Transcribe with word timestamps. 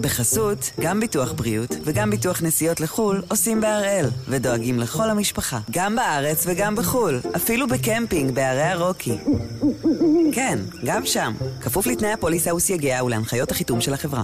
בחסות, 0.00 0.70
גם 0.80 1.00
ביטוח 1.00 1.32
בריאות 1.32 1.76
וגם 1.84 2.10
ביטוח 2.10 2.42
נסיעות 2.42 2.80
לחו"ל 2.80 3.22
עושים 3.28 3.60
בהראל, 3.60 4.06
ודואגים 4.28 4.78
לכל 4.78 5.10
המשפחה, 5.10 5.58
גם 5.70 5.96
בארץ 5.96 6.44
וגם 6.46 6.76
בחו"ל, 6.76 7.20
אפילו 7.36 7.66
בקמפינג 7.68 8.34
בערי 8.34 8.62
הרוקי. 8.62 9.18
כן, 10.32 10.58
גם 10.84 11.06
שם, 11.06 11.32
כפוף 11.60 11.86
לתנאי 11.86 12.12
הפוליסה 12.12 12.54
וסייגיה 12.54 13.04
ולהנחיות 13.04 13.50
החיתום 13.50 13.80
של 13.80 13.94
החברה. 13.94 14.22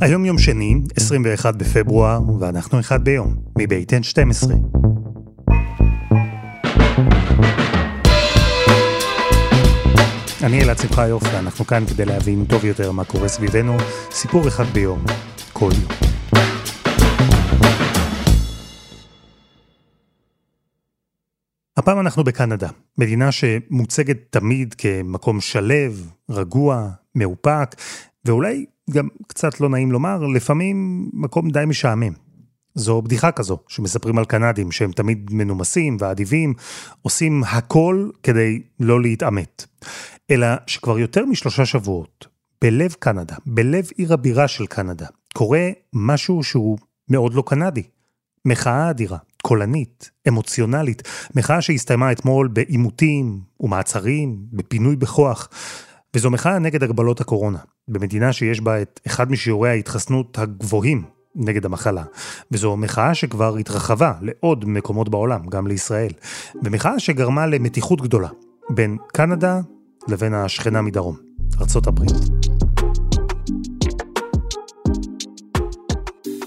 היום 0.00 0.24
יום 0.24 0.38
שני, 0.38 0.74
21 0.96 1.56
בפברואר, 1.56 2.20
ואנחנו 2.40 2.80
אחד 2.80 3.04
ביום, 3.04 3.34
מבית 3.58 3.92
N12. 3.92 4.52
אני 10.42 10.62
אלעד 10.62 10.78
שמחיוף, 10.78 11.22
ואנחנו 11.22 11.66
כאן 11.66 11.86
כדי 11.86 12.04
להבין 12.04 12.44
טוב 12.44 12.64
יותר 12.64 12.92
מה 12.92 13.04
קורה 13.04 13.28
סביבנו, 13.28 13.76
סיפור 14.10 14.48
אחד 14.48 14.64
ביום, 14.64 15.04
כל 15.52 15.70
יום. 15.82 15.92
הפעם 21.76 22.00
אנחנו 22.00 22.24
בקנדה, 22.24 22.68
מדינה 22.98 23.32
שמוצגת 23.32 24.16
תמיד 24.30 24.74
כמקום 24.74 25.40
שלב, 25.40 26.10
רגוע, 26.30 26.90
מאופק, 27.14 27.74
ואולי 28.24 28.66
גם 28.90 29.08
קצת 29.26 29.60
לא 29.60 29.68
נעים 29.68 29.92
לומר, 29.92 30.26
לפעמים 30.26 31.08
מקום 31.12 31.50
די 31.50 31.64
משעמם. 31.66 32.25
זו 32.76 33.02
בדיחה 33.02 33.32
כזו 33.32 33.58
שמספרים 33.68 34.18
על 34.18 34.24
קנדים 34.24 34.72
שהם 34.72 34.92
תמיד 34.92 35.28
מנומסים 35.32 35.96
ואדיבים, 36.00 36.54
עושים 37.02 37.42
הכל 37.44 38.10
כדי 38.22 38.62
לא 38.80 39.02
להתעמת. 39.02 39.64
אלא 40.30 40.46
שכבר 40.66 40.98
יותר 40.98 41.24
משלושה 41.24 41.66
שבועות, 41.66 42.26
בלב 42.62 42.92
קנדה, 42.98 43.34
בלב 43.46 43.88
עיר 43.96 44.12
הבירה 44.12 44.48
של 44.48 44.66
קנדה, 44.66 45.06
קורה 45.34 45.70
משהו 45.92 46.42
שהוא 46.42 46.78
מאוד 47.08 47.34
לא 47.34 47.42
קנדי. 47.46 47.82
מחאה 48.44 48.90
אדירה, 48.90 49.18
קולנית, 49.42 50.10
אמוציונלית, 50.28 51.02
מחאה 51.34 51.60
שהסתיימה 51.62 52.12
אתמול 52.12 52.48
בעימותים 52.48 53.40
ומעצרים, 53.60 54.36
בפינוי 54.52 54.96
בכוח, 54.96 55.48
וזו 56.14 56.30
מחאה 56.30 56.58
נגד 56.58 56.82
הגבלות 56.82 57.20
הקורונה, 57.20 57.58
במדינה 57.88 58.32
שיש 58.32 58.60
בה 58.60 58.82
את 58.82 59.00
אחד 59.06 59.30
משיעורי 59.30 59.70
ההתחסנות 59.70 60.38
הגבוהים 60.38 61.02
נגד 61.36 61.64
המחלה, 61.64 62.02
וזו 62.50 62.76
מחאה 62.76 63.14
שכבר 63.14 63.56
התרחבה 63.56 64.12
לעוד 64.20 64.64
מקומות 64.64 65.08
בעולם, 65.08 65.46
גם 65.46 65.66
לישראל, 65.66 66.12
ומחאה 66.64 66.98
שגרמה 66.98 67.46
למתיחות 67.46 68.00
גדולה 68.00 68.28
בין 68.70 68.96
קנדה 69.12 69.60
לבין 70.08 70.34
השכנה 70.34 70.82
מדרום, 70.82 71.16
הברית. 71.86 72.12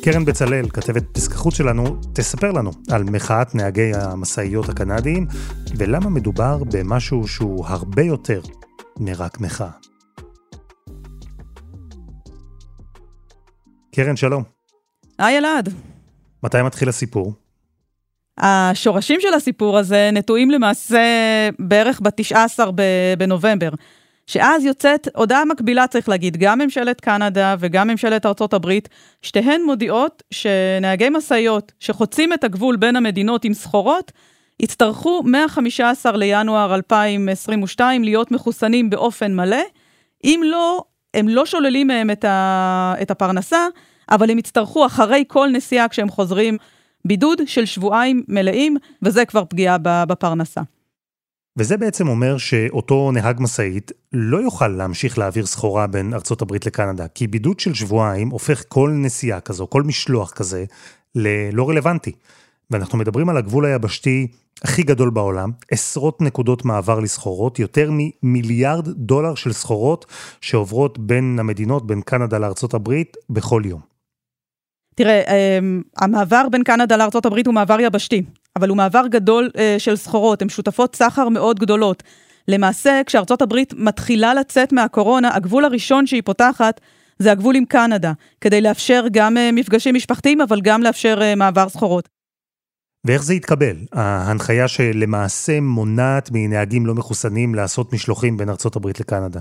קרן 0.02 0.26
בצלאל, 0.26 0.70
כתבת 0.70 1.04
פסק 1.12 1.32
החוץ 1.32 1.54
שלנו, 1.54 1.98
תספר 2.14 2.52
לנו 2.52 2.72
על 2.92 3.04
מחאת 3.04 3.56
נהגי 3.56 3.92
המשאיות 3.96 4.70
הקנדיים, 4.70 5.28
ולמה 5.78 6.10
מדובר 6.10 6.64
במשהו 6.74 7.28
שהוא 7.28 7.66
הרבה 7.66 8.02
יותר 8.02 8.42
מרק 9.00 9.40
מחאה. 9.40 9.70
קרן, 13.96 14.16
שלום. 14.16 14.59
היי 15.20 15.38
אלעד. 15.38 15.70
מתי 16.44 16.62
מתחיל 16.62 16.90
הסיפור? 16.90 17.34
השורשים 18.38 19.20
של 19.22 19.34
הסיפור 19.34 19.78
הזה 19.78 20.10
נטועים 20.14 20.52
למעשה 20.52 21.00
בערך 21.60 22.02
ב-19 22.02 22.60
בנובמבר, 23.18 23.70
שאז 24.28 24.66
יוצאת 24.66 25.08
הודעה 25.16 25.46
מקבילה, 25.46 25.88
צריך 25.88 26.10
להגיד, 26.10 26.38
גם 26.38 26.60
ממשלת 26.60 27.02
קנדה 27.02 27.56
וגם 27.60 27.88
ממשלת 27.88 28.26
ארצות 28.26 28.54
הברית, 28.54 28.90
שתיהן 29.22 29.62
מודיעות 29.62 30.24
שנהגי 30.32 31.10
משאיות 31.10 31.72
שחוצים 31.80 32.34
את 32.34 32.44
הגבול 32.44 32.76
בין 32.76 32.96
המדינות 32.96 33.46
עם 33.46 33.54
סחורות, 33.54 34.12
יצטרכו 34.60 35.24
מה-15 35.26 36.12
לינואר 36.16 36.76
2022 36.76 38.04
להיות 38.04 38.32
מחוסנים 38.32 38.90
באופן 38.90 39.36
מלא. 39.36 39.64
אם 40.24 40.42
לא, 40.46 40.84
הם 41.14 41.28
לא 41.28 41.46
שוללים 41.46 41.88
מהם 41.88 42.12
את, 42.12 42.26
ה, 42.26 42.94
את 43.02 43.12
הפרנסה, 43.12 43.68
אבל 44.12 44.32
הם 44.32 44.38
יצטרכו 44.38 44.86
אחרי 44.86 45.24
כל 45.28 45.50
נסיעה 45.54 45.88
כשהם 45.88 46.10
חוזרים 46.10 46.58
בידוד 47.06 47.42
של 47.46 47.66
שבועיים 47.66 48.24
מלאים, 48.28 48.78
וזה 49.02 49.26
כבר 49.26 49.46
פגיעה 49.46 49.78
בפרנסה. 49.82 50.62
וזה 51.58 51.78
בעצם 51.78 52.08
אומר 52.08 52.38
שאותו 52.38 53.12
נהג 53.12 53.38
משאית 53.40 53.92
לא 54.14 54.38
יוכל 54.38 54.68
להמשיך 54.68 55.18
להעביר 55.18 55.46
סחורה 55.46 55.88
בין 55.88 56.14
ארצות 56.14 56.42
הברית 56.42 56.66
לקנדה, 56.66 57.08
כי 57.08 57.28
בידוד 57.28 57.60
של 57.60 57.74
שבועיים 57.74 58.30
הופך 58.30 58.64
כל 58.68 58.92
נסיעה 58.94 59.40
כזו, 59.40 59.70
כל 59.70 59.84
משלוח 59.84 60.32
כזה, 60.32 60.66
ללא 61.16 61.70
רלוונטי. 61.70 62.12
ואנחנו 62.72 62.98
מדברים 62.98 63.30
על 63.30 63.38
הגבול 63.38 63.66
היבשתי 63.66 64.28
הכי 64.64 64.84
גדול 64.84 65.10
בעולם, 65.10 65.52
עשרות 65.72 66.22
נקודות 66.22 66.66
מעבר 66.66 67.00
לסחורות, 67.00 67.60
יותר 67.60 67.90
ממיליארד 67.94 68.88
דולר 68.90 69.36
של 69.36 69.54
סחורות 69.54 70.06
שעוברות 70.42 71.00
בין 71.00 71.38
המדינות, 71.40 71.88
בין 71.88 72.02
קנדה 72.02 72.38
לארצות 72.38 72.74
הברית, 72.74 73.18
בכל 73.30 73.62
יום. 73.66 73.99
תראה, 75.00 75.22
אמ, 75.28 75.82
המעבר 75.98 76.50
בין 76.52 76.64
קנדה 76.64 76.96
הברית 77.26 77.48
הוא 77.48 77.54
מעבר 77.54 77.80
יבשתי, 77.80 78.24
אבל 78.56 78.70
הוא 78.70 78.78
מעבר 78.78 79.08
גדול 79.08 79.50
אה, 79.58 79.76
של 79.78 79.96
סחורות, 79.96 80.42
הן 80.42 80.50
שותפות 80.50 80.96
סחר 80.96 81.30
מאוד 81.30 81.60
גדולות. 81.60 82.04
למעשה, 82.48 83.02
כשארצות 83.06 83.42
הברית 83.42 83.74
מתחילה 83.78 84.34
לצאת 84.34 84.74
מהקורונה, 84.74 85.36
הגבול 85.36 85.66
הראשון 85.66 86.08
שהיא 86.08 86.22
פותחת 86.26 86.82
זה 87.20 87.32
הגבול 87.32 87.56
עם 87.56 87.66
קנדה, 87.66 88.14
כדי 88.42 88.62
לאפשר 88.62 89.06
גם 89.12 89.38
אה, 89.38 89.52
מפגשים 89.54 89.96
משפחתיים, 89.96 90.42
אבל 90.42 90.62
גם 90.62 90.84
לאפשר 90.84 91.20
אה, 91.22 91.36
מעבר 91.36 91.70
סחורות. 91.70 92.10
ואיך 93.06 93.24
זה 93.24 93.34
יתקבל? 93.34 93.76
ההנחיה 93.94 94.68
שלמעשה 94.68 95.62
מונעת 95.62 96.30
מנהגים 96.34 96.86
לא 96.86 96.96
מחוסנים 96.96 97.56
לעשות 97.56 97.94
משלוחים 97.94 98.38
בין 98.38 98.50
הברית 98.76 99.00
לקנדה. 99.00 99.40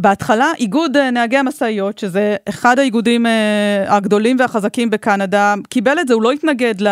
בהתחלה 0.00 0.52
איגוד 0.58 0.96
אה, 0.96 1.10
נהגי 1.10 1.36
המשאיות, 1.36 1.98
שזה 1.98 2.36
אחד 2.48 2.78
האיגודים 2.78 3.26
אה, 3.26 3.96
הגדולים 3.96 4.36
והחזקים 4.38 4.90
בקנדה, 4.90 5.54
קיבל 5.68 6.00
את 6.00 6.08
זה, 6.08 6.14
הוא 6.14 6.22
לא 6.22 6.32
התנגד 6.32 6.80
ל... 6.80 6.88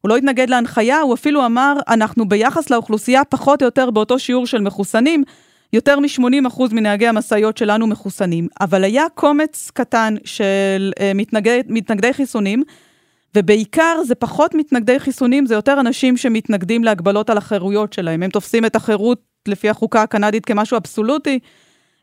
הוא 0.00 0.08
לא 0.08 0.16
התנגד 0.16 0.50
להנחיה, 0.50 1.00
הוא 1.00 1.14
אפילו 1.14 1.46
אמר, 1.46 1.74
אנחנו 1.88 2.28
ביחס 2.28 2.70
לאוכלוסייה 2.70 3.24
פחות 3.24 3.62
או 3.62 3.66
יותר 3.66 3.90
באותו 3.90 4.18
שיעור 4.18 4.46
של 4.46 4.60
מחוסנים, 4.60 5.24
יותר 5.72 5.98
מ-80% 5.98 6.62
מנהגי 6.72 7.06
המשאיות 7.06 7.58
שלנו 7.58 7.86
מחוסנים. 7.86 8.48
אבל 8.60 8.84
היה 8.84 9.04
קומץ 9.14 9.70
קטן 9.74 10.14
של 10.24 10.92
uh, 10.98 11.02
מתנגדי, 11.14 11.60
מתנגדי 11.68 12.12
חיסונים, 12.12 12.62
ובעיקר 13.34 14.00
זה 14.06 14.14
פחות 14.14 14.54
מתנגדי 14.54 15.00
חיסונים, 15.00 15.46
זה 15.46 15.54
יותר 15.54 15.80
אנשים 15.80 16.16
שמתנגדים 16.16 16.84
להגבלות 16.84 17.30
על 17.30 17.38
החירויות 17.38 17.92
שלהם. 17.92 18.22
הם 18.22 18.30
תופסים 18.30 18.64
את 18.64 18.76
החירות 18.76 19.22
לפי 19.48 19.68
החוקה 19.68 20.02
הקנדית 20.02 20.44
כמשהו 20.44 20.76
אבסולוטי, 20.76 21.38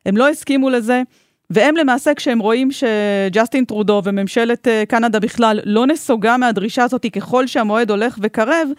הם 0.05 0.17
לא 0.17 0.29
הסכימו 0.29 0.69
לזה, 0.69 1.01
והם 1.49 1.75
למעשה, 1.75 2.13
כשהם 2.13 2.39
רואים 2.39 2.69
שג'סטין 2.71 3.65
טרודו 3.65 4.01
וממשלת 4.05 4.67
אה, 4.67 4.83
קנדה 4.87 5.19
בכלל 5.19 5.59
לא 5.65 5.87
נסוגה 5.87 6.37
מהדרישה 6.37 6.83
הזאת 6.83 7.05
ככל 7.13 7.47
שהמועד 7.47 7.91
הולך 7.91 8.17
וקרב, 8.21 8.69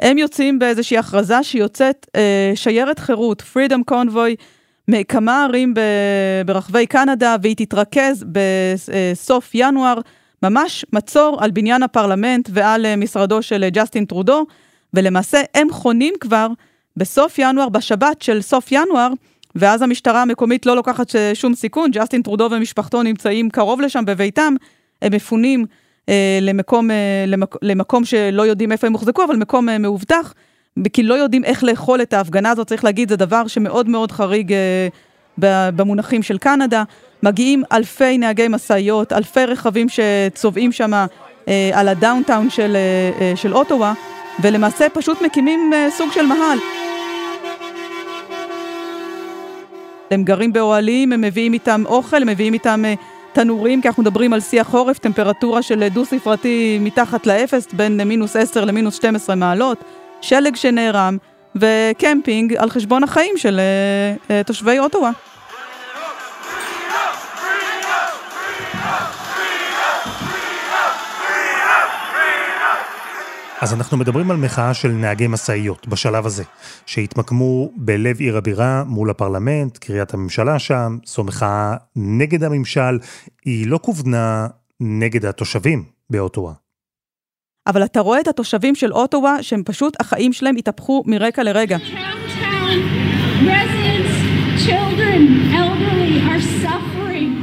הם 0.00 0.18
יוצאים 0.18 0.58
באיזושהי 0.58 0.98
הכרזה 0.98 1.42
שיוצאת 1.42 2.06
אה, 2.16 2.52
שיירת 2.54 2.98
חירות, 2.98 3.42
Freedom 3.42 3.92
Convoy, 3.92 4.42
מכמה 4.88 5.44
ערים 5.44 5.74
ב, 5.74 5.80
ברחבי 6.46 6.86
קנדה, 6.86 7.36
והיא 7.42 7.56
תתרכז 7.56 8.24
בסוף 8.32 9.50
ינואר, 9.54 10.00
ממש 10.42 10.84
מצור 10.92 11.38
על 11.40 11.50
בניין 11.50 11.82
הפרלמנט 11.82 12.48
ועל 12.52 12.86
אה, 12.86 12.96
משרדו 12.96 13.42
של 13.42 13.64
אה, 13.64 13.70
ג'סטין 13.70 14.04
טרודו, 14.04 14.46
ולמעשה 14.94 15.40
הם 15.54 15.70
חונים 15.70 16.14
כבר 16.20 16.46
בסוף 16.96 17.38
ינואר, 17.38 17.68
בשבת 17.68 18.22
של 18.22 18.42
סוף 18.42 18.72
ינואר, 18.72 19.10
ואז 19.54 19.82
המשטרה 19.82 20.22
המקומית 20.22 20.66
לא 20.66 20.76
לוקחת 20.76 21.06
שום 21.34 21.54
סיכון, 21.54 21.90
ג'סטין 21.90 22.22
טרודו 22.22 22.48
ומשפחתו 22.50 23.02
נמצאים 23.02 23.50
קרוב 23.50 23.80
לשם 23.80 24.04
בביתם, 24.04 24.54
הם 25.02 25.12
מפונים 25.12 25.66
אה, 26.08 26.38
למקום, 26.42 26.90
אה, 26.90 27.24
למק, 27.26 27.56
למקום 27.62 28.04
שלא 28.04 28.42
יודעים 28.42 28.72
איפה 28.72 28.86
הם 28.86 28.92
הוחזקו, 28.92 29.24
אבל 29.24 29.36
מקום 29.36 29.68
אה, 29.68 29.78
מאובטח, 29.78 30.34
כי 30.92 31.02
לא 31.02 31.14
יודעים 31.14 31.44
איך 31.44 31.64
לאכול 31.64 32.02
את 32.02 32.12
ההפגנה 32.12 32.50
הזאת, 32.50 32.66
צריך 32.66 32.84
להגיד, 32.84 33.08
זה 33.08 33.16
דבר 33.16 33.46
שמאוד 33.46 33.88
מאוד 33.88 34.12
חריג 34.12 34.52
אה, 34.52 34.88
במונחים 35.70 36.22
של 36.22 36.38
קנדה. 36.38 36.82
מגיעים 37.22 37.62
אלפי 37.72 38.18
נהגי 38.18 38.48
משאיות, 38.48 39.12
אלפי 39.12 39.44
רכבים 39.44 39.86
שצובעים 39.88 40.72
שם 40.72 40.92
אה, 41.48 41.70
על 41.74 41.88
ה 41.88 41.95
downtown 41.95 42.50
של, 42.50 42.76
אה, 42.76 43.10
אה, 43.20 43.36
של 43.36 43.54
אוטואה, 43.54 43.92
ולמעשה 44.42 44.88
פשוט 44.88 45.22
מקימים 45.22 45.72
אה, 45.74 45.88
סוג 45.90 46.12
של 46.12 46.26
מאהל. 46.26 46.58
הם 50.10 50.24
גרים 50.24 50.52
באוהלים, 50.52 51.12
הם 51.12 51.20
מביאים 51.20 51.52
איתם 51.52 51.82
אוכל, 51.86 52.22
הם 52.22 52.28
מביאים 52.28 52.52
איתם 52.52 52.82
אה, 52.84 52.98
תנורים, 53.32 53.82
כי 53.82 53.88
אנחנו 53.88 54.02
מדברים 54.02 54.32
על 54.32 54.40
שיא 54.40 54.60
החורף, 54.60 54.98
טמפרטורה 54.98 55.62
של 55.62 55.88
דו-ספרתי 55.88 56.78
מתחת 56.80 57.26
לאפס, 57.26 57.68
בין 57.72 58.00
מינוס 58.00 58.36
10 58.36 58.64
למינוס 58.64 58.96
12 58.96 59.34
מעלות, 59.34 59.84
שלג 60.20 60.56
שנערם, 60.56 61.16
וקמפינג 61.56 62.54
על 62.56 62.70
חשבון 62.70 63.04
החיים 63.04 63.36
של 63.36 63.60
אה, 63.60 64.22
אה, 64.26 64.46
תושבי 64.46 64.78
אוטואה. 64.78 65.10
אז 73.60 73.74
אנחנו 73.74 73.96
מדברים 73.96 74.30
על 74.30 74.36
מחאה 74.36 74.74
של 74.74 74.88
נהגי 74.88 75.26
משאיות 75.26 75.88
בשלב 75.88 76.26
הזה, 76.26 76.44
שהתמקמו 76.86 77.70
בלב 77.76 78.20
עיר 78.20 78.36
הבירה 78.36 78.84
מול 78.86 79.10
הפרלמנט, 79.10 79.78
קריית 79.78 80.14
הממשלה 80.14 80.58
שם, 80.58 80.98
זו 81.04 81.24
מחאה 81.24 81.74
נגד 81.96 82.44
הממשל, 82.44 82.98
היא 83.44 83.66
לא 83.66 83.78
כוונה 83.82 84.46
נגד 84.80 85.24
התושבים 85.24 85.84
באוטווה. 86.10 86.52
אבל 87.66 87.84
אתה 87.84 88.00
רואה 88.00 88.20
את 88.20 88.28
התושבים 88.28 88.74
של 88.74 88.92
אוטווה, 88.92 89.42
שהם 89.42 89.62
פשוט, 89.64 90.00
החיים 90.00 90.32
שלהם 90.32 90.56
התהפכו 90.56 91.04
מרקע 91.06 91.42
לרגע. 91.42 91.76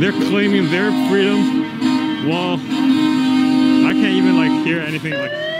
They're 0.01 0.21
claiming 0.31 0.65
their 0.75 0.89
freedom 1.07 1.39
while 2.29 2.57
I 3.89 3.91
can't 3.99 4.15
even 4.21 4.35
like 4.41 4.55
hear 4.65 4.79
anything 4.89 5.15
like 5.23 5.56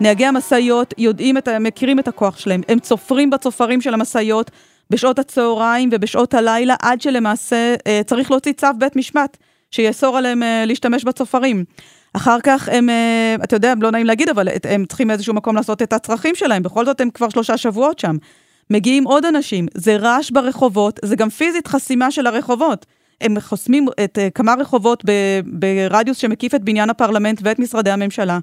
נהגי 0.00 0.26
המשאיות 0.26 0.94
יודעים, 0.98 1.38
את, 1.38 1.48
מכירים 1.48 1.98
את 1.98 2.08
הכוח 2.08 2.38
שלהם, 2.38 2.60
הם 2.68 2.78
צופרים 2.78 3.30
בצופרים 3.30 3.80
של 3.80 3.94
המשאיות 3.94 4.50
בשעות 4.90 5.18
הצהריים 5.18 5.88
ובשעות 5.92 6.34
הלילה, 6.34 6.74
עד 6.82 7.00
שלמעשה 7.00 7.74
אה, 7.86 8.00
צריך 8.06 8.30
להוציא 8.30 8.52
צו 8.52 8.66
בית 8.78 8.96
משפט 8.96 9.36
שיאסור 9.70 10.18
עליהם 10.18 10.42
אה, 10.42 10.64
להשתמש 10.66 11.04
בצופרים. 11.04 11.64
אחר 12.12 12.38
כך 12.42 12.68
הם, 12.72 12.90
אה, 12.90 13.36
אתה 13.44 13.56
יודע, 13.56 13.74
לא 13.80 13.90
נעים 13.90 14.06
להגיד, 14.06 14.28
אבל 14.28 14.48
הם 14.64 14.84
צריכים 14.86 15.10
איזשהו 15.10 15.34
מקום 15.34 15.56
לעשות 15.56 15.82
את 15.82 15.92
הצרכים 15.92 16.34
שלהם, 16.34 16.62
בכל 16.62 16.84
זאת 16.84 17.00
הם 17.00 17.10
כבר 17.10 17.28
שלושה 17.28 17.56
שבועות 17.56 17.98
שם. 17.98 18.16
מגיעים 18.70 19.04
עוד 19.04 19.24
אנשים, 19.24 19.66
זה 19.74 19.96
רעש 19.96 20.30
ברחובות, 20.30 21.00
זה 21.04 21.16
גם 21.16 21.28
פיזית 21.28 21.66
חסימה 21.66 22.10
של 22.10 22.26
הרחובות. 22.26 22.86
הם 23.20 23.40
חוסמים 23.40 23.86
את 24.04 24.18
כמה 24.34 24.54
רחובות 24.58 25.04
ברדיוס 25.46 26.18
שמקיף 26.18 26.54
את 26.54 26.62
בניין 26.64 26.90
הפרלמנט 26.90 27.40
ואת 27.42 27.58
משרדי 27.58 27.90
הממשלה. 27.90 28.38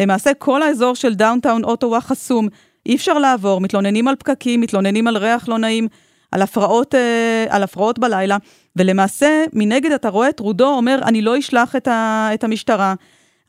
למעשה 0.00 0.34
כל 0.34 0.62
האזור 0.62 0.94
של 0.94 1.14
downtown 1.14 1.64
אוטווה 1.64 2.00
חסום, 2.00 2.48
אי 2.86 2.96
אפשר 2.96 3.18
לעבור, 3.18 3.60
מתלוננים 3.60 4.08
על 4.08 4.16
פקקים, 4.16 4.60
מתלוננים 4.60 5.06
על 5.06 5.16
ריח 5.16 5.48
לא 5.48 5.58
נעים, 5.58 5.88
על 6.32 6.42
הפרעות, 6.42 6.94
אה, 6.94 7.46
על 7.48 7.62
הפרעות 7.62 7.98
בלילה, 7.98 8.36
ולמעשה 8.76 9.44
מנגד 9.52 9.90
אתה 9.92 10.08
רואה 10.08 10.28
את 10.28 10.40
טרודו 10.40 10.68
אומר, 10.68 10.98
אני 11.04 11.22
לא 11.22 11.38
אשלח 11.38 11.76
את, 11.76 11.88
ה, 11.88 12.28
את 12.34 12.44
המשטרה, 12.44 12.94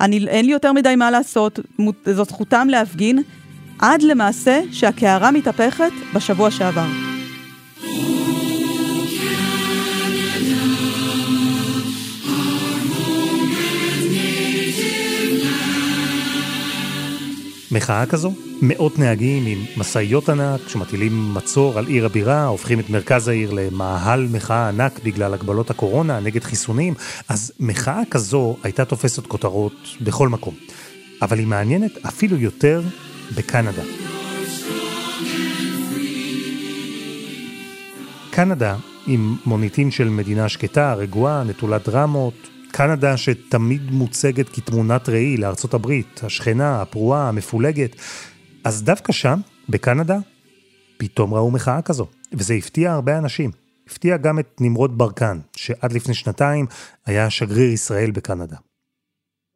אני, 0.01 0.27
אין 0.27 0.45
לי 0.45 0.51
יותר 0.51 0.73
מדי 0.73 0.95
מה 0.95 1.11
לעשות, 1.11 1.59
זאת 2.05 2.27
זכותם 2.27 2.67
להפגין, 2.71 3.23
עד 3.79 4.01
למעשה 4.01 4.61
שהקערה 4.71 5.31
מתהפכת 5.31 5.91
בשבוע 6.13 6.51
שעבר. 6.51 6.87
מחאה 17.75 18.05
כזו, 18.05 18.33
מאות 18.61 18.99
נהגים 18.99 19.45
עם 19.45 19.65
משאיות 19.77 20.29
ענק 20.29 20.61
שמטילים 20.67 21.33
מצור 21.33 21.77
על 21.79 21.87
עיר 21.87 22.05
הבירה, 22.05 22.45
הופכים 22.45 22.79
את 22.79 22.89
מרכז 22.89 23.27
העיר 23.27 23.51
למאהל 23.51 24.27
מחאה 24.31 24.69
ענק 24.69 24.99
בגלל 25.03 25.33
הגבלות 25.33 25.69
הקורונה 25.69 26.19
נגד 26.19 26.43
חיסונים, 26.43 26.93
אז 27.29 27.51
מחאה 27.59 28.01
כזו 28.11 28.57
הייתה 28.63 28.85
תופסת 28.85 29.27
כותרות 29.27 29.73
בכל 30.01 30.29
מקום. 30.29 30.53
אבל 31.21 31.39
היא 31.39 31.47
מעניינת 31.47 31.91
אפילו 32.05 32.37
יותר 32.37 32.81
בקנדה. 33.35 33.83
קנדה, 38.31 38.75
עם 39.07 39.35
מוניטין 39.45 39.91
של 39.91 40.09
מדינה 40.09 40.49
שקטה, 40.49 40.93
רגועה, 40.93 41.43
נטולת 41.43 41.89
דרמות, 41.89 42.49
קנדה 42.77 43.17
שתמיד 43.17 43.91
מוצגת 43.91 44.49
כתמונת 44.49 45.09
ראי 45.09 45.37
לארצות 45.37 45.73
הברית, 45.73 46.21
השכנה, 46.23 46.81
הפרועה, 46.81 47.29
המפולגת. 47.29 47.95
אז 48.63 48.83
דווקא 48.83 49.13
שם, 49.13 49.39
בקנדה, 49.69 50.17
פתאום 50.97 51.33
ראו 51.33 51.51
מחאה 51.51 51.81
כזו, 51.81 52.07
וזה 52.33 52.53
הפתיע 52.53 52.93
הרבה 52.93 53.17
אנשים. 53.17 53.51
הפתיע 53.87 54.17
גם 54.17 54.39
את 54.39 54.61
נמרוד 54.61 54.97
ברקן, 54.97 55.39
שעד 55.55 55.93
לפני 55.93 56.13
שנתיים 56.13 56.65
היה 57.05 57.29
שגריר 57.29 57.71
ישראל 57.71 58.11
בקנדה. 58.11 58.55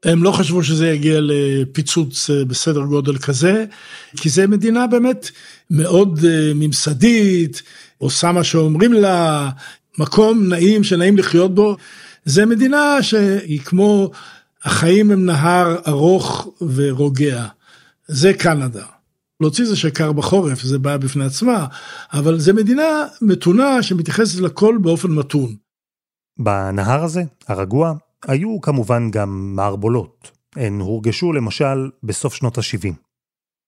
הם 0.06 0.24
לא 0.24 0.32
חשבו 0.32 0.64
שזה 0.64 0.90
יגיע 0.90 1.20
לפיצוץ 1.22 2.30
אה, 2.30 2.46
בסדר 2.46 2.82
גודל 2.82 3.18
כזה, 3.18 3.66
כי 4.18 4.30
זה 4.30 4.48
מדינה 4.48 4.88
באמת 4.88 5.30
מאוד 5.72 6.20
אה, 6.26 6.52
ממסדית, 6.56 7.62
עושה 7.98 8.32
מה 8.32 8.44
שאומרים 8.44 8.94
לה, 8.94 9.50
מקום 9.98 10.50
נעים 10.50 10.84
שנעים 10.84 11.18
לחיות 11.18 11.56
בו. 11.56 11.78
זה 12.26 12.46
מדינה 12.46 13.04
שהיא 13.04 13.60
כמו, 13.60 14.12
החיים 14.64 15.12
הם 15.12 15.26
נהר 15.26 15.76
ארוך 15.88 16.48
ורוגע. 16.76 17.46
זה 18.08 18.34
קנדה. 18.34 18.86
להוציא 19.42 19.66
זה 19.66 19.76
שקר 19.76 20.12
בחורף, 20.12 20.62
זה 20.62 20.80
בעיה 20.80 20.98
בפני 20.98 21.26
עצמה, 21.26 21.68
אבל 22.14 22.40
זה 22.40 22.54
מדינה 22.54 23.06
מתונה 23.22 23.84
שמתייחסת 23.84 24.40
לכל 24.40 24.78
באופן 24.82 25.12
מתון. 25.12 25.56
בנהר 26.40 27.04
הזה, 27.04 27.24
הרגוע, 27.48 27.94
היו 28.28 28.62
כמובן 28.62 29.12
גם 29.12 29.56
מערבולות. 29.56 30.32
הן 30.56 30.80
הורגשו 30.80 31.34
למשל 31.34 31.90
בסוף 32.04 32.34
שנות 32.34 32.58
ה-70. 32.58 32.94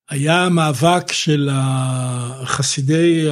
היה 0.09 0.50
מאבק 0.50 1.12
של 1.12 1.50
חסידי 2.44 3.27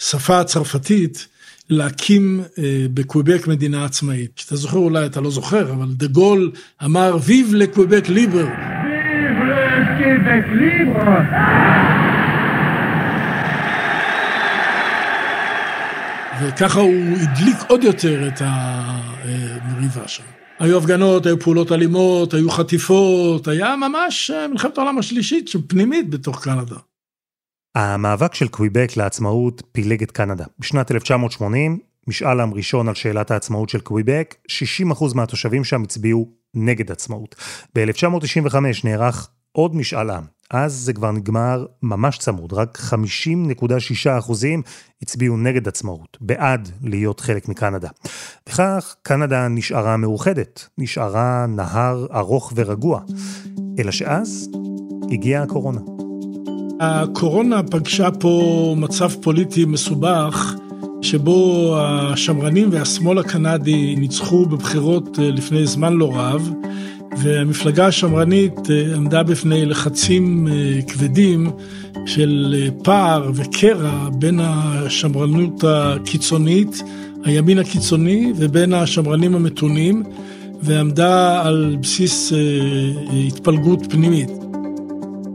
השפה 0.00 0.40
הצרפתית 0.40 1.28
להקים 1.70 2.40
אה, 2.58 2.86
בקוויבק 2.94 3.46
מדינה 3.46 3.84
עצמאית. 3.84 4.30
שאתה 4.36 4.56
זוכר 4.56 4.78
אולי, 4.78 5.06
אתה 5.06 5.20
לא 5.20 5.30
זוכר, 5.30 5.72
אבל 5.72 5.86
דה 5.92 6.06
גול 6.06 6.50
אמר 6.84 7.16
ויב 7.24 7.54
לקוויבק 7.54 8.08
ליבר. 8.08 8.46
ויב 8.46 9.36
לקוויבק 9.48 10.44
ליבר. 10.52 11.20
וככה 16.42 16.80
הוא 16.80 17.16
הדליק 17.20 17.56
עוד 17.68 17.84
יותר 17.84 18.28
את 18.28 18.42
המריבה 18.44 20.08
שם. 20.08 20.22
היו 20.58 20.78
הפגנות, 20.78 21.26
היו 21.26 21.38
פעולות 21.38 21.72
אלימות, 21.72 22.34
היו 22.34 22.50
חטיפות, 22.50 23.48
היה 23.48 23.76
ממש 23.76 24.30
אה, 24.30 24.48
מלחמת 24.48 24.78
העולם 24.78 24.98
השלישית 24.98 25.50
פנימית 25.66 26.10
בתוך 26.10 26.44
קנדה. 26.44 26.76
המאבק 27.78 28.34
של 28.34 28.48
קוויבק 28.48 28.96
לעצמאות 28.96 29.62
פילג 29.72 30.02
את 30.02 30.10
קנדה. 30.10 30.44
בשנת 30.58 30.90
1980, 30.90 31.78
משאל 32.06 32.40
עם 32.40 32.54
ראשון 32.54 32.88
על 32.88 32.94
שאלת 32.94 33.30
העצמאות 33.30 33.68
של 33.68 33.80
קוויבק, 33.80 34.34
60% 34.92 35.14
מהתושבים 35.14 35.64
שם 35.64 35.82
הצביעו 35.82 36.28
נגד 36.54 36.90
עצמאות. 36.90 37.34
ב-1995 37.74 38.56
נערך 38.84 39.28
עוד 39.52 39.76
משאל 39.76 40.10
עם. 40.10 40.24
אז 40.50 40.72
זה 40.72 40.92
כבר 40.92 41.10
נגמר 41.10 41.66
ממש 41.82 42.18
צמוד, 42.18 42.52
רק 42.52 42.78
50.6 42.78 44.08
הצביעו 45.02 45.36
נגד 45.36 45.68
עצמאות, 45.68 46.18
בעד 46.20 46.68
להיות 46.82 47.20
חלק 47.20 47.48
מקנדה. 47.48 47.88
וכך 48.48 48.96
קנדה 49.02 49.48
נשארה 49.48 49.96
מאוחדת, 49.96 50.68
נשארה 50.78 51.46
נהר 51.48 52.06
ארוך 52.14 52.52
ורגוע. 52.56 53.00
אלא 53.78 53.90
שאז 53.90 54.50
הגיעה 55.12 55.42
הקורונה. 55.42 55.97
הקורונה 56.80 57.62
פגשה 57.62 58.10
פה 58.10 58.74
מצב 58.78 59.10
פוליטי 59.20 59.64
מסובך, 59.64 60.54
שבו 61.02 61.74
השמרנים 61.78 62.68
והשמאל 62.72 63.18
הקנדי 63.18 63.94
ניצחו 63.96 64.46
בבחירות 64.46 65.18
אה, 65.18 65.30
לפני 65.30 65.66
זמן 65.66 65.94
לא 65.94 66.10
רב, 66.14 66.50
והמפלגה 67.16 67.86
השמרנית 67.86 68.70
אה, 68.70 68.96
עמדה 68.96 69.22
בפני 69.22 69.66
לחצים 69.66 70.48
אה, 70.48 70.82
כבדים 70.82 71.50
של 72.06 72.54
פער 72.84 73.30
וקרע 73.34 74.08
בין 74.12 74.40
השמרנות 74.42 75.64
הקיצונית, 75.68 76.82
הימין 77.24 77.58
הקיצוני, 77.58 78.32
ובין 78.36 78.72
השמרנים 78.72 79.34
המתונים, 79.34 80.02
ועמדה 80.62 81.42
על 81.46 81.76
בסיס 81.80 82.32
התפלגות 83.26 83.80
פנימית. 83.90 84.37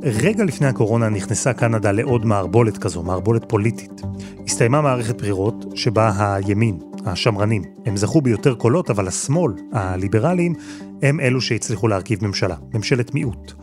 רגע 0.06 0.44
לפני 0.44 0.68
הקורונה 0.68 1.10
נכנסה 1.10 1.54
קנדה 1.54 1.92
לעוד 1.92 2.26
מערבולת 2.26 2.78
כזו, 2.78 3.04
מערבולת 3.04 3.46
פוליטית. 3.48 4.02
הסתיימה 4.48 4.82
מערכת 4.82 5.18
בחירות 5.18 5.66
שבה 5.76 6.12
הימין, 6.18 6.80
השמרנים, 7.06 7.64
הם 7.86 7.98
זכו 7.98 8.22
ביותר 8.22 8.56
קולות, 8.56 8.90
אבל 8.90 9.08
השמאל, 9.08 9.54
הליברלים, 9.72 10.54
הם 11.02 11.20
אלו 11.20 11.42
שהצליחו 11.42 11.88
להרכיב 11.88 12.26
ממשלה, 12.26 12.56
ממשלת 12.74 13.14
מיעוט. 13.14 13.54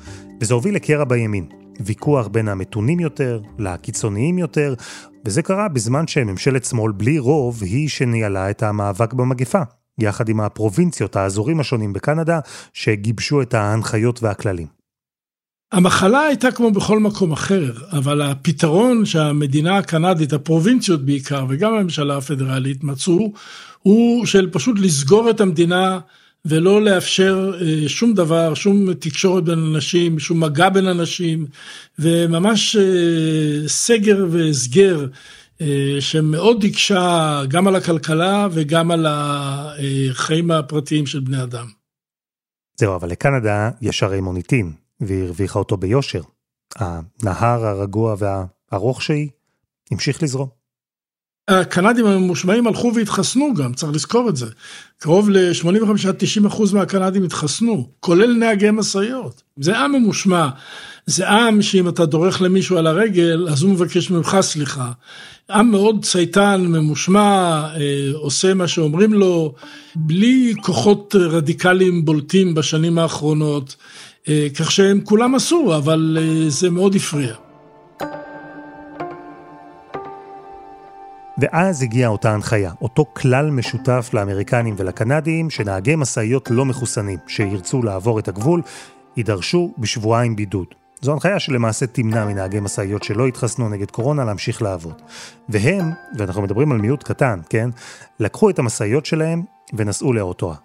וזה 0.41 0.55
הוביל 0.55 0.75
לקרע 0.75 1.05
בימין, 1.05 1.47
ויכוח 1.81 2.29
בין 2.29 2.49
המתונים 2.49 3.01
יותר 3.01 3.41
לקיצוניים 3.59 4.39
יותר, 4.39 4.75
וזה 5.25 5.43
קרה 5.43 5.69
בזמן 5.69 6.07
שממשלת 6.07 6.65
שמאל 6.65 6.93
בלי 6.93 7.19
רוב 7.19 7.63
היא 7.63 7.89
שניהלה 7.89 8.51
את 8.51 8.63
המאבק 8.63 9.13
במגפה, 9.13 9.63
יחד 9.99 10.29
עם 10.29 10.41
הפרובינציות, 10.41 11.17
האזורים 11.17 11.61
השונים 11.61 11.93
בקנדה, 11.93 12.41
שגיבשו 12.73 13.43
את 13.43 13.55
ההנחיות 13.55 14.23
והכללים. 14.23 14.80
המחלה 15.73 16.21
הייתה 16.21 16.51
כמו 16.51 16.71
בכל 16.71 16.99
מקום 16.99 17.33
אחר, 17.33 17.73
אבל 17.93 18.23
הפתרון 18.23 19.05
שהמדינה 19.05 19.79
הקנדית, 19.79 20.33
הפרובינציות 20.33 21.05
בעיקר, 21.05 21.45
וגם 21.49 21.75
הממשלה 21.75 22.17
הפדרלית 22.17 22.85
מצאו, 22.85 23.33
הוא 23.83 24.27
של 24.27 24.51
פשוט 24.53 24.79
לסגור 24.79 25.31
את 25.31 25.41
המדינה 25.41 25.99
ולא 26.45 26.83
לאפשר 26.83 27.53
אה, 27.61 27.89
שום 27.89 28.15
דבר, 28.15 28.55
שום 28.55 28.95
תקשורת 28.95 29.45
בין 29.45 29.59
אנשים, 29.59 30.19
שום 30.19 30.45
מגע 30.45 30.69
בין 30.69 30.87
אנשים, 30.87 31.47
וממש 31.99 32.77
אה, 32.77 33.69
סגר 33.69 34.27
והסגר 34.31 35.07
אה, 35.61 35.97
שמאוד 36.01 36.65
הקשה 36.65 37.43
גם 37.49 37.69
על 37.69 37.77
הכלכלה 37.77 38.49
וגם 38.53 38.91
על 38.91 39.07
החיים 39.09 40.51
הפרטיים 40.51 41.07
של 41.07 41.21
בני 41.21 41.43
אדם. 41.43 41.67
זהו, 42.77 42.95
אבל 42.95 43.11
לקנדה 43.11 43.71
יש 43.81 44.03
הרי 44.03 44.21
מוניטין, 44.21 44.73
והיא 45.01 45.25
הרוויחה 45.25 45.59
אותו 45.59 45.77
ביושר. 45.77 46.23
הנהר 46.77 47.67
הרגוע 47.67 48.17
והארוך 48.19 49.03
שהיא 49.03 49.29
המשיך 49.91 50.23
לזרום. 50.23 50.49
הקנדים 51.49 52.07
הממושמעים 52.07 52.67
הלכו 52.67 52.93
והתחסנו 52.95 53.55
גם, 53.55 53.75
צריך 53.75 53.93
לזכור 53.93 54.29
את 54.29 54.37
זה. 54.37 54.47
קרוב 54.99 55.31
ל-85-90% 55.31 56.75
מהקנדים 56.75 57.25
התחסנו, 57.25 57.89
כולל 58.01 58.33
נהגי 58.33 58.71
משאיות. 58.71 59.43
זה 59.57 59.79
עם 59.79 59.93
ממושמע, 59.93 60.49
זה 61.07 61.29
עם 61.29 61.63
שאם 61.63 61.89
אתה 61.89 62.07
דורך 62.07 62.43
למישהו 62.43 62.79
על 62.79 62.87
הרגל, 62.87 63.47
אז 63.51 63.63
הוא 63.63 63.73
מבקש 63.73 64.11
ממך 64.11 64.37
סליחה. 64.41 64.93
עם 65.51 65.71
מאוד 65.71 66.05
צייתן, 66.05 66.65
ממושמע, 66.69 67.63
אה, 67.77 68.11
עושה 68.15 68.55
מה 68.55 68.69
שאומרים 68.69 69.13
לו, 69.15 69.55
בלי 69.97 70.55
כוחות 70.63 71.15
רדיקליים 71.15 72.05
בולטים 72.05 72.55
בשנים 72.55 72.99
האחרונות, 72.99 73.77
כך 74.59 74.71
שהם 74.71 75.01
כולם 75.05 75.35
עשו, 75.35 75.77
אבל 75.77 76.19
אה, 76.21 76.51
זה 76.51 76.71
מאוד 76.71 76.95
הפריע. 76.95 77.35
ואז 81.39 81.83
הגיעה 81.83 82.11
אותה 82.11 82.35
הנחיה, 82.35 82.73
אותו 82.83 83.05
כלל 83.13 83.51
משותף 83.51 84.11
לאמריקנים 84.13 84.75
ולקנדים, 84.79 85.51
שנהגי 85.51 85.97
משאיות 85.97 86.51
לא 86.51 86.65
מחוסנים, 86.65 87.19
שירצו 87.27 87.83
לעבור 87.83 88.19
את 88.19 88.29
הגבול, 88.29 88.63
יידרשו 89.17 89.73
בשבועיים 89.79 90.37
בידוד. 90.37 90.67
זו 91.01 91.13
הנחיה 91.13 91.39
שלמעשה 91.39 91.87
תמנע 91.87 92.25
מנהגי 92.25 92.61
משאיות 92.61 93.03
שלא 93.03 93.27
התחסנו 93.27 93.69
נגד 93.69 93.91
קורונה 93.91 94.25
להמשיך 94.25 94.63
לעבוד. 94.63 95.03
והם, 95.49 95.91
ואנחנו 96.19 96.43
מדברים 96.43 96.73
על 96.73 96.79
מיעוט 96.79 97.03
קטן, 97.03 97.41
כן? 97.49 97.71
לקחו 98.21 98.51
את 98.51 98.59
המשאיות 98.59 99.07
שלהם 99.07 99.43
ונסעו 99.73 100.13
לאוטואה, 100.13 100.57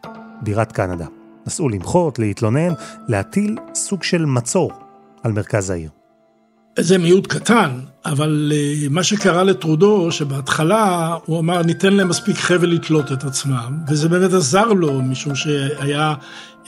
בירת 0.42 0.72
קנדה. 0.72 1.06
נסעו 1.48 1.70
למחות, 1.70 2.20
להתלונן, 2.20 2.74
להטיל 3.08 3.56
סוג 3.76 4.04
של 4.04 4.26
מצור 4.26 4.72
על 5.24 5.32
מרכז 5.32 5.70
העיר. 5.70 5.90
זה 6.80 6.98
מיעוט 6.98 7.28
קטן, 7.28 7.80
אבל 8.06 8.52
אה, 8.56 8.88
מה 8.90 9.04
שקרה 9.04 9.44
לטרודו, 9.44 10.12
שבהתחלה 10.12 11.16
הוא 11.26 11.40
אמר 11.40 11.64
ניתן 11.64 11.94
להם 11.94 12.10
מספיק 12.10 12.38
חבל 12.38 12.68
לתלות 12.68 13.12
את 13.12 13.24
עצמם, 13.24 13.78
וזה 13.88 14.10
באמת 14.10 14.34
עזר 14.34 14.66
לו, 14.66 15.02
משום 15.02 15.36
שהיה 15.36 16.14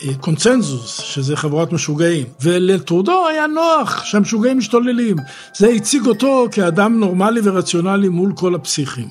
אה, 0.04 0.14
קונצנזוס, 0.20 1.00
שזה 1.00 1.36
חבורת 1.36 1.72
משוגעים. 1.74 2.26
ולטרודו 2.42 3.28
היה 3.28 3.48
נוח 3.48 4.04
שהמשוגעים 4.04 4.58
משתוללים. 4.58 5.16
זה 5.56 5.68
הציג 5.68 6.06
אותו 6.06 6.48
כאדם 6.52 7.00
נורמלי 7.00 7.42
ורציונלי 7.44 8.10
מול 8.10 8.34
כל 8.36 8.56
הפסיכים. 8.56 9.08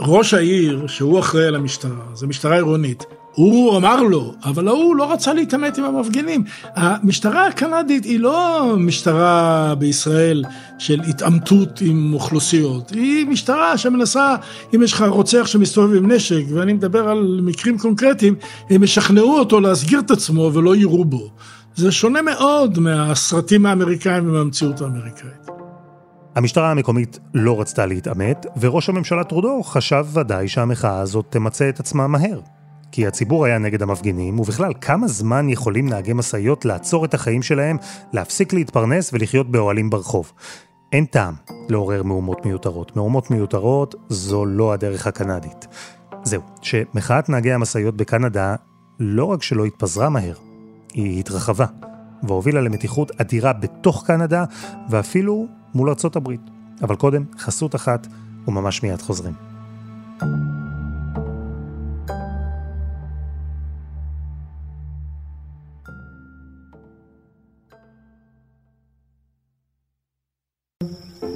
ראש 0.00 0.34
העיר, 0.34 0.86
שהוא 0.86 1.20
אחראי 1.20 1.46
על 1.46 1.54
המשטרה, 1.54 2.04
זו 2.14 2.26
משטרה 2.26 2.54
עירונית, 2.54 3.04
הוא 3.34 3.76
אמר 3.76 4.02
לו, 4.02 4.34
אבל 4.44 4.68
ההוא 4.68 4.96
לא 4.96 5.12
רצה 5.12 5.32
להתעמת 5.32 5.78
עם 5.78 5.84
המפגינים. 5.84 6.44
המשטרה 6.76 7.46
הקנדית 7.46 8.04
היא 8.04 8.20
לא 8.20 8.74
משטרה 8.78 9.74
בישראל 9.78 10.44
של 10.78 11.00
התעמתות 11.00 11.80
עם 11.80 12.14
אוכלוסיות, 12.14 12.90
היא 12.90 13.26
משטרה 13.26 13.78
שמנסה, 13.78 14.36
אם 14.74 14.82
יש 14.82 14.92
לך 14.92 15.04
רוצח 15.08 15.46
שמסתובב 15.46 15.96
עם 15.96 16.12
נשק, 16.12 16.42
ואני 16.54 16.72
מדבר 16.72 17.08
על 17.08 17.40
מקרים 17.42 17.78
קונקרטיים, 17.78 18.34
הם 18.70 18.82
ישכנעו 18.82 19.38
אותו 19.38 19.60
להסגיר 19.60 20.00
את 20.00 20.10
עצמו 20.10 20.50
ולא 20.54 20.76
יירו 20.76 21.04
בו. 21.04 21.30
זה 21.74 21.92
שונה 21.92 22.22
מאוד 22.22 22.78
מהסרטים 22.78 23.66
האמריקאים 23.66 24.28
ומהמציאות 24.28 24.80
האמריקאית. 24.80 25.50
המשטרה 26.34 26.70
המקומית 26.70 27.18
לא 27.34 27.60
רצתה 27.60 27.86
להתעמת, 27.86 28.46
וראש 28.60 28.88
הממשלה 28.88 29.24
טרודו 29.24 29.62
חשב 29.62 30.06
ודאי 30.12 30.48
שהמחאה 30.48 31.00
הזאת 31.00 31.26
תמצה 31.28 31.68
את 31.68 31.80
עצמה 31.80 32.06
מהר. 32.06 32.40
כי 32.92 33.06
הציבור 33.06 33.44
היה 33.44 33.58
נגד 33.58 33.82
המפגינים, 33.82 34.40
ובכלל, 34.40 34.72
כמה 34.80 35.08
זמן 35.08 35.48
יכולים 35.48 35.88
נהגי 35.88 36.12
משאיות 36.12 36.64
לעצור 36.64 37.04
את 37.04 37.14
החיים 37.14 37.42
שלהם, 37.42 37.76
להפסיק 38.12 38.52
להתפרנס 38.52 39.10
ולחיות 39.12 39.50
באוהלים 39.50 39.90
ברחוב? 39.90 40.32
אין 40.92 41.04
טעם 41.04 41.34
לעורר 41.68 42.02
מהומות 42.02 42.46
מיותרות. 42.46 42.96
מהומות 42.96 43.30
מיותרות 43.30 43.94
זו 44.08 44.46
לא 44.46 44.72
הדרך 44.72 45.06
הקנדית. 45.06 45.66
זהו, 46.24 46.42
שמחאת 46.62 47.28
נהגי 47.28 47.52
המשאיות 47.52 47.96
בקנדה 47.96 48.54
לא 49.00 49.24
רק 49.24 49.42
שלא 49.42 49.64
התפזרה 49.64 50.08
מהר, 50.08 50.34
היא 50.94 51.20
התרחבה, 51.20 51.66
והובילה 52.22 52.60
למתיחות 52.60 53.20
אדירה 53.20 53.52
בתוך 53.52 54.06
קנדה, 54.06 54.44
ואפילו 54.90 55.46
מול 55.74 55.88
ארצות 55.88 56.16
הברית. 56.16 56.40
אבל 56.82 56.96
קודם, 56.96 57.24
חסות 57.38 57.74
אחת, 57.74 58.06
וממש 58.48 58.82
מיד 58.82 59.02
חוזרים. 59.02 59.51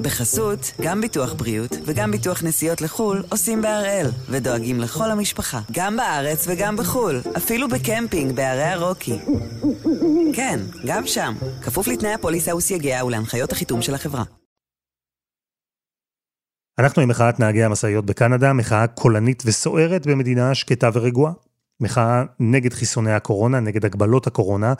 בחסות, 0.06 0.72
גם 0.82 1.00
ביטוח 1.00 1.34
בריאות 1.34 1.70
וגם 1.84 2.10
ביטוח 2.10 2.42
נסיעות 2.42 2.80
לחו"ל 2.80 3.22
עושים 3.30 3.62
בהראל, 3.62 4.06
ודואגים 4.30 4.80
לכל 4.80 5.10
המשפחה, 5.10 5.60
גם 5.72 5.96
בארץ 5.96 6.46
וגם 6.48 6.76
בחו"ל, 6.76 7.20
אפילו 7.36 7.68
בקמפינג 7.68 8.36
בערי 8.36 8.62
הרוקי. 8.62 9.18
כן, 10.34 10.60
גם 10.86 11.06
שם, 11.06 11.34
כפוף 11.62 11.88
לתנאי 11.88 12.12
הפוליסה 12.12 12.56
וסייגיה 12.56 13.04
ולהנחיות 13.04 13.52
החיתום 13.52 13.82
של 13.82 13.94
החברה. 13.94 14.24
אנחנו 16.78 17.02
עם 17.02 17.08
מחאת 17.08 17.40
נהגי 17.40 17.62
המשאיות 17.62 18.06
בקנדה, 18.06 18.52
מחאה 18.52 18.86
קולנית 18.86 19.42
וסוערת 19.46 20.06
במדינה 20.06 20.54
שקטה 20.54 20.90
ורגועה. 20.92 21.32
מחאה 21.80 22.22
נגד 22.40 22.72
חיסוני 22.72 23.12
הקורונה, 23.12 23.60
נגד 23.60 23.84
הגבלות 23.84 24.26
הקורונה, 24.26 24.72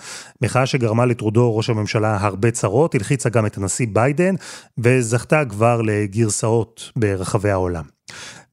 מחאה 0.42 0.66
שגרמה 0.66 1.06
לטרודו 1.06 1.56
ראש 1.56 1.70
הממשלה 1.70 2.16
הרבה 2.20 2.50
צרות, 2.50 2.94
הלחיצה 2.94 3.28
גם 3.28 3.46
את 3.46 3.56
הנשיא 3.56 3.86
ביידן, 3.92 4.34
וזכתה 4.78 5.44
כבר 5.44 5.82
לגרסאות 5.82 6.92
ברחבי 6.96 7.50
העולם. 7.50 7.84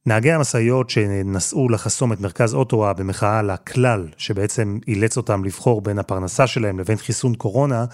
נהגי 0.06 0.32
המשאיות 0.32 0.90
שנסעו 0.90 1.68
לחסום 1.68 2.12
את 2.12 2.20
מרכז 2.20 2.54
אוטואה 2.54 2.92
במחאה 2.92 3.38
על 3.38 3.50
הכלל 3.50 4.08
שבעצם 4.16 4.78
אילץ 4.88 5.16
אותם 5.16 5.44
לבחור 5.44 5.80
בין 5.80 5.98
הפרנסה 5.98 6.46
שלהם 6.46 6.78
לבין 6.78 6.96
חיסון 6.96 7.34
קורונה, 7.34 7.84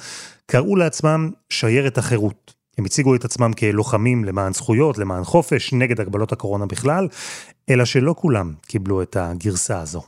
קראו 0.47 0.77
לעצמם 0.77 1.31
שיירת 1.51 1.99
החירות. 1.99 2.55
הם 2.79 2.85
הציגו 2.85 3.15
את 3.15 3.25
עצמם 3.25 3.53
כלוחמים 3.53 4.25
למען 4.25 4.53
זכויות, 4.53 4.99
למען 4.99 5.25
חופש, 5.25 5.73
נגד 5.73 6.01
הגבלות 6.01 6.33
הקורונה 6.33 6.67
בכלל, 6.67 7.09
אלא 7.71 7.85
שלא 7.85 8.15
כולם 8.19 8.55
קיבלו 8.67 9.03
את 9.03 9.17
הגרסה 9.17 9.81
הזו. 9.81 10.03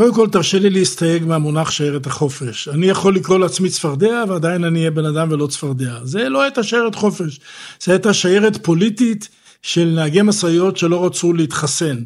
קודם 0.00 0.14
כל 0.14 0.28
תרשה 0.28 0.58
לי 0.58 0.70
להסתייג 0.70 1.24
מהמונח 1.24 1.70
שיירת 1.70 2.06
החופש. 2.06 2.68
אני 2.68 2.86
יכול 2.86 3.14
לקרוא 3.14 3.38
לעצמי 3.38 3.68
צפרדע 3.68 4.24
ועדיין 4.28 4.64
אני 4.64 4.78
אהיה 4.78 4.90
בן 4.90 5.04
אדם 5.04 5.28
ולא 5.30 5.46
צפרדע. 5.46 5.98
זה 6.04 6.28
לא 6.28 6.42
הייתה 6.42 6.62
שיירת 6.62 6.94
חופש, 6.94 7.40
זה 7.80 7.92
הייתה 7.92 8.14
שיירת 8.14 8.64
פוליטית 8.64 9.28
של 9.62 9.92
נהגי 9.96 10.22
משאיות 10.22 10.76
שלא 10.76 11.06
רצו 11.06 11.32
להתחסן. 11.32 12.02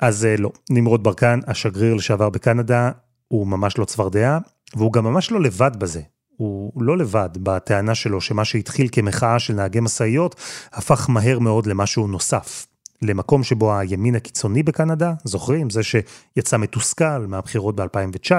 אז 0.00 0.28
לא, 0.38 0.50
נמרוד 0.70 1.02
ברקן, 1.02 1.40
השגריר 1.46 1.94
לשעבר 1.94 2.30
בקנדה, 2.30 2.90
הוא 3.28 3.46
ממש 3.46 3.78
לא 3.78 3.84
צפרדע, 3.84 4.38
והוא 4.76 4.92
גם 4.92 5.04
ממש 5.04 5.30
לא 5.30 5.40
לבד 5.40 5.70
בזה. 5.78 6.00
הוא 6.36 6.82
לא 6.82 6.98
לבד 6.98 7.30
בטענה 7.42 7.94
שלו 7.94 8.20
שמה 8.20 8.44
שהתחיל 8.44 8.86
כמחאה 8.92 9.38
של 9.38 9.54
נהגי 9.54 9.80
משאיות, 9.80 10.34
הפך 10.72 11.10
מהר 11.10 11.38
מאוד 11.38 11.66
למשהו 11.66 12.06
נוסף. 12.06 12.66
למקום 13.02 13.44
שבו 13.44 13.78
הימין 13.78 14.14
הקיצוני 14.14 14.62
בקנדה, 14.62 15.12
זוכרים? 15.24 15.70
זה 15.70 15.80
שיצא 15.82 16.56
מתוסכל 16.56 17.26
מהבחירות 17.28 17.76
ב-2019, 17.76 18.30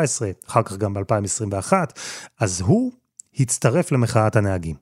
אחר 0.47 0.63
כך 0.63 0.77
גם 0.77 0.93
ב-2021, 0.93 1.73
אז 2.39 2.61
הוא 2.61 2.91
הצטרף 3.39 3.91
למחאת 3.91 4.35
הנהגים. 4.35 4.75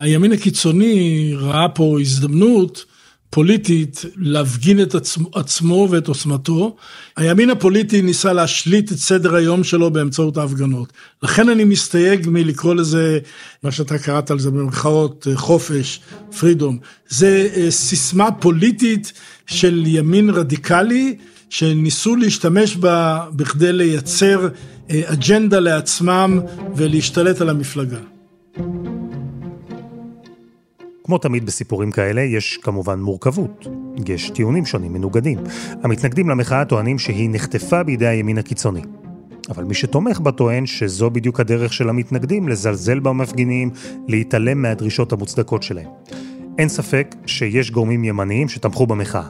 הימין 0.00 0.32
הקיצוני 0.32 1.32
ראה 1.36 1.68
פה 1.68 1.96
הזדמנות 2.00 2.84
פוליטית 3.30 4.04
להפגין 4.16 4.82
את 4.82 4.94
עצמו, 4.94 5.28
עצמו 5.34 5.88
ואת 5.90 6.08
עוצמתו. 6.08 6.76
הימין 7.16 7.50
הפוליטי 7.50 8.02
ניסה 8.02 8.32
להשליט 8.32 8.92
את 8.92 8.96
סדר 8.96 9.34
היום 9.34 9.64
שלו 9.64 9.90
באמצעות 9.90 10.36
ההפגנות. 10.36 10.92
לכן 11.22 11.48
אני 11.48 11.64
מסתייג 11.64 12.28
מלקרוא 12.28 12.74
לזה, 12.74 13.18
מה 13.62 13.70
שאתה 13.70 13.98
קראת 13.98 14.30
על 14.30 14.38
זה 14.38 14.50
במרכאות, 14.50 15.26
חופש, 15.34 16.00
פרידום. 16.38 16.78
זה 17.08 17.48
אה, 17.56 17.70
סיסמה 17.70 18.32
פוליטית 18.32 19.12
של 19.46 19.82
ימין 19.86 20.30
רדיקלי, 20.30 21.16
שניסו 21.50 22.16
להשתמש 22.16 22.76
בה 22.76 23.24
בכדי 23.32 23.72
לייצר 23.72 24.48
אה, 24.90 25.02
אג'נדה 25.06 25.60
לעצמם 25.60 26.40
ולהשתלט 26.76 27.40
על 27.40 27.48
המפלגה. 27.48 28.15
כמו 31.06 31.18
תמיד 31.18 31.46
בסיפורים 31.46 31.90
כאלה, 31.90 32.20
יש 32.20 32.58
כמובן 32.62 33.00
מורכבות. 33.00 33.66
יש 34.08 34.30
טיעונים 34.30 34.66
שונים, 34.66 34.92
מנוגדים. 34.92 35.38
המתנגדים 35.82 36.28
למחאה 36.28 36.64
טוענים 36.64 36.98
שהיא 36.98 37.30
נחטפה 37.32 37.82
בידי 37.82 38.06
הימין 38.06 38.38
הקיצוני. 38.38 38.82
אבל 39.48 39.64
מי 39.64 39.74
שתומך 39.74 40.20
בה 40.20 40.32
טוען 40.32 40.66
שזו 40.66 41.10
בדיוק 41.10 41.40
הדרך 41.40 41.72
של 41.72 41.88
המתנגדים 41.88 42.48
לזלזל 42.48 42.98
במפגינים, 42.98 43.70
להתעלם 44.08 44.62
מהדרישות 44.62 45.12
המוצדקות 45.12 45.62
שלהם. 45.62 45.88
אין 46.58 46.68
ספק 46.68 47.14
שיש 47.26 47.70
גורמים 47.70 48.04
ימניים 48.04 48.48
שתמכו 48.48 48.86
במחאה. 48.86 49.28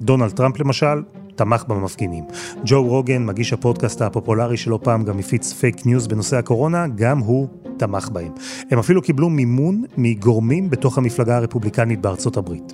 דונלד 0.00 0.30
טראמפ 0.30 0.60
למשל, 0.60 1.02
תמך 1.34 1.64
במפגינים. 1.68 2.24
ג'ו 2.64 2.82
רוגן, 2.82 3.26
מגיש 3.26 3.52
הפודקאסט 3.52 4.02
הפופולרי 4.02 4.56
שלא 4.56 4.82
פעם 4.82 5.04
גם 5.04 5.18
הפיץ 5.18 5.52
פייק 5.52 5.86
ניוז 5.86 6.06
בנושא 6.06 6.36
הקורונה, 6.36 6.86
גם 6.94 7.18
הוא 7.18 7.48
תמך 7.78 8.08
בהם. 8.08 8.32
הם 8.70 8.78
אפילו 8.78 9.02
קיבלו 9.02 9.30
מימון 9.30 9.82
מגורמים 9.96 10.70
בתוך 10.70 10.98
המפלגה 10.98 11.36
הרפובליקנית 11.36 12.00
בארצות 12.00 12.36
הברית. 12.36 12.72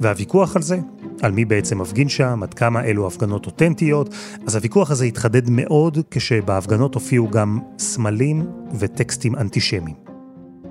והוויכוח 0.00 0.56
על 0.56 0.62
זה, 0.62 0.78
על 1.22 1.32
מי 1.32 1.44
בעצם 1.44 1.80
מפגין 1.80 2.08
שם, 2.08 2.42
עד 2.42 2.54
כמה 2.54 2.84
אלו 2.84 3.06
הפגנות 3.06 3.46
אותנטיות, 3.46 4.14
אז 4.46 4.54
הוויכוח 4.54 4.90
הזה 4.90 5.04
התחדד 5.04 5.50
מאוד 5.50 5.98
כשבהפגנות 6.10 6.94
הופיעו 6.94 7.30
גם 7.30 7.58
סמלים 7.78 8.46
וטקסטים 8.78 9.36
אנטישמיים. 9.36 10.06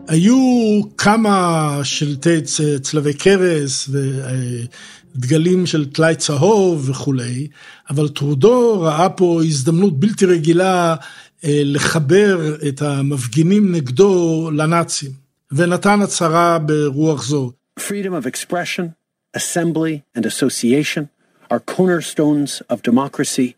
היו 0.08 0.82
כמה 0.98 1.80
שלטי 1.84 2.42
צלבי 2.82 3.14
קרס 3.14 3.90
ודגלים 5.16 5.66
של 5.66 5.92
טלאי 5.92 6.16
צהוב 6.16 6.90
וכולי, 6.90 7.48
אבל 7.90 8.08
טרודו 8.08 8.82
ראה 8.82 9.10
פה 9.10 9.42
הזדמנות 9.44 10.00
בלתי 10.00 10.26
רגילה 10.26 10.90
אה, 10.92 10.96
לחבר 11.45 12.57
את 12.69 12.83
המפגינים 12.83 13.73
נגדו 13.75 14.51
לנאצים, 14.57 15.11
ונתן 15.53 16.01
הצהרה 16.03 16.59
ברוח 16.59 17.25
זו. 17.25 17.53
Freedom 17.79 18.13
of 18.13 18.27
expression, 18.27 18.95
assembly 19.35 20.03
and 20.15 20.27
association 20.27 21.09
are 21.51 21.61
cornerstones 21.61 22.61
of 22.69 22.83
democracy, 22.83 23.57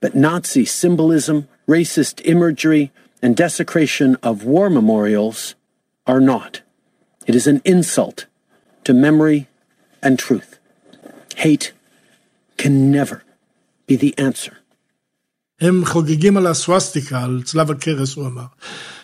but 0.00 0.14
Nazi 0.14 0.64
symbolism, 0.64 1.48
racist 1.68 2.20
imagery, 2.24 2.90
and 3.22 3.34
desecration 3.36 4.16
of 4.22 4.44
war 4.44 4.68
memorials 4.68 5.54
are 6.06 6.20
not. 6.20 6.60
It 7.26 7.34
is 7.34 7.46
an 7.46 7.62
insult 7.64 8.26
to 8.84 8.92
memory 8.92 9.48
and 10.02 10.18
truth. 10.18 10.58
Hate 11.36 11.72
can 12.58 12.90
never 12.90 13.24
be 13.86 13.96
the 13.96 14.14
answer. 14.18 14.57
הם 15.61 15.85
חוגגים 15.85 16.37
על 16.37 16.47
הסווסטיקה, 16.47 17.23
על 17.23 17.41
צלב 17.45 17.71
הקרס, 17.71 18.15
הוא 18.15 18.25
אמר. 18.25 18.43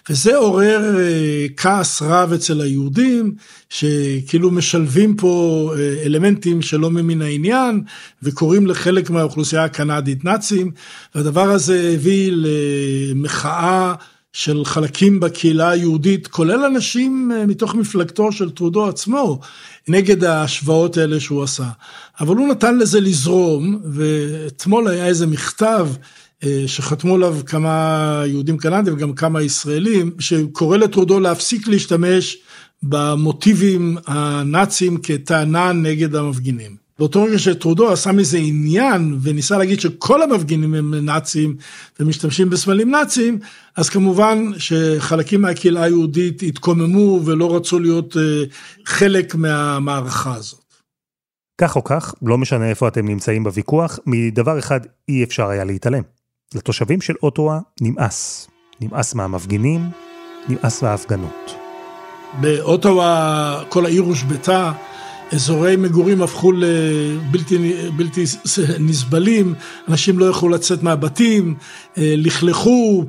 וזה 0.10 0.36
עורר 0.36 1.00
אה, 1.00 1.46
כעס 1.58 2.02
רב 2.02 2.34
אצל 2.34 2.62
היהודים, 2.62 3.36
שכאילו 3.70 4.52
משלבים 4.52 5.16
פה 5.16 5.74
אה, 5.78 6.04
אלמנטים 6.06 6.62
שלא 6.62 6.92
ממין 6.92 7.22
העניין, 7.22 7.82
וקוראים 8.24 8.68
לחלק 8.68 9.10
מהאוכלוסייה 9.10 9.64
הקנדית 9.64 10.26
נאצים, 10.26 10.72
והדבר 11.16 11.50
הזה 11.50 11.92
הביא 11.94 12.32
למחאה 12.36 13.94
של 14.34 14.66
חלקים 14.66 15.20
בקהילה 15.20 15.70
היהודית, 15.70 16.28
כולל 16.28 16.64
אנשים 16.66 17.32
אה, 17.36 17.46
מתוך 17.46 17.76
מפלגתו 17.76 18.32
של 18.32 18.50
טרודו 18.50 18.88
עצמו, 18.88 19.40
נגד 19.88 20.24
ההשוואות 20.24 20.98
האלה 20.98 21.20
שהוא 21.20 21.44
עשה. 21.44 21.68
אבל 22.20 22.36
הוא 22.36 22.48
נתן 22.48 22.78
לזה 22.78 23.00
לזרום, 23.02 23.80
ואתמול 23.86 24.88
היה 24.88 25.06
איזה 25.06 25.28
מכתב 25.28 25.88
שחתמו 26.68 27.16
עליו 27.16 27.38
כמה 27.46 28.24
יהודים 28.26 28.58
קנדים 28.58 28.94
וגם 28.94 29.14
כמה 29.14 29.42
ישראלים, 29.42 30.12
שקורא 30.20 30.78
לטרודו 30.78 31.20
להפסיק 31.20 31.68
להשתמש 31.68 32.38
במוטיבים 32.84 33.98
הנאצים 34.08 34.98
כטענה 35.04 35.72
נגד 35.72 36.16
המפגינים. 36.16 36.86
באותו 37.00 37.24
רגע 37.24 37.40
שטרודו 37.40 37.92
עשה 37.92 38.12
מזה 38.12 38.38
עניין 38.38 39.18
וניסה 39.22 39.58
להגיד 39.58 39.80
שכל 39.80 40.22
המפגינים 40.22 40.74
הם 40.74 40.96
נאצים 40.96 41.56
ומשתמשים 42.00 42.50
בסמלים 42.50 42.92
נאצים, 42.92 43.40
אז 43.76 43.90
כמובן 43.90 44.52
שחלקים 44.58 45.42
מהקהילה 45.42 45.84
היהודית 45.84 46.44
התקוממו 46.44 47.22
ולא 47.26 47.56
רצו 47.56 47.80
להיות 47.80 48.18
אה, 48.18 48.44
חלק 48.86 49.36
מהמערכה 49.36 50.36
הזאת. 50.36 50.66
כך 51.62 51.76
או 51.76 51.84
כך, 51.84 52.16
לא 52.22 52.38
משנה 52.38 52.70
איפה 52.70 52.88
אתם 52.88 53.08
נמצאים 53.08 53.44
בוויכוח, 53.44 54.00
מדבר 54.06 54.60
אחד 54.60 54.80
אי 55.10 55.24
אפשר 55.24 55.48
היה 55.48 55.64
להתעלם. 55.64 56.15
לתושבים 56.54 57.02
של 57.02 57.14
אוטואה 57.24 57.60
נמאס. 57.82 58.48
נמאס 58.82 59.16
מהמפגינים, 59.16 59.90
נמאס 60.50 60.84
מההפגנות. 60.84 61.56
באוטואה 62.42 63.64
כל 63.70 63.86
העיר 63.86 64.02
הושבתה, 64.02 64.72
אזורי 65.32 65.76
מגורים 65.76 66.22
הפכו 66.22 66.52
לבלתי 66.52 67.58
בלתי 67.98 68.24
נסבלים, 68.80 69.54
אנשים 69.88 70.20
לא 70.20 70.26
יכלו 70.26 70.50
לצאת 70.50 70.84
מהבתים, 70.84 71.56
אה, 71.98 72.14
לכלכו, 72.18 73.06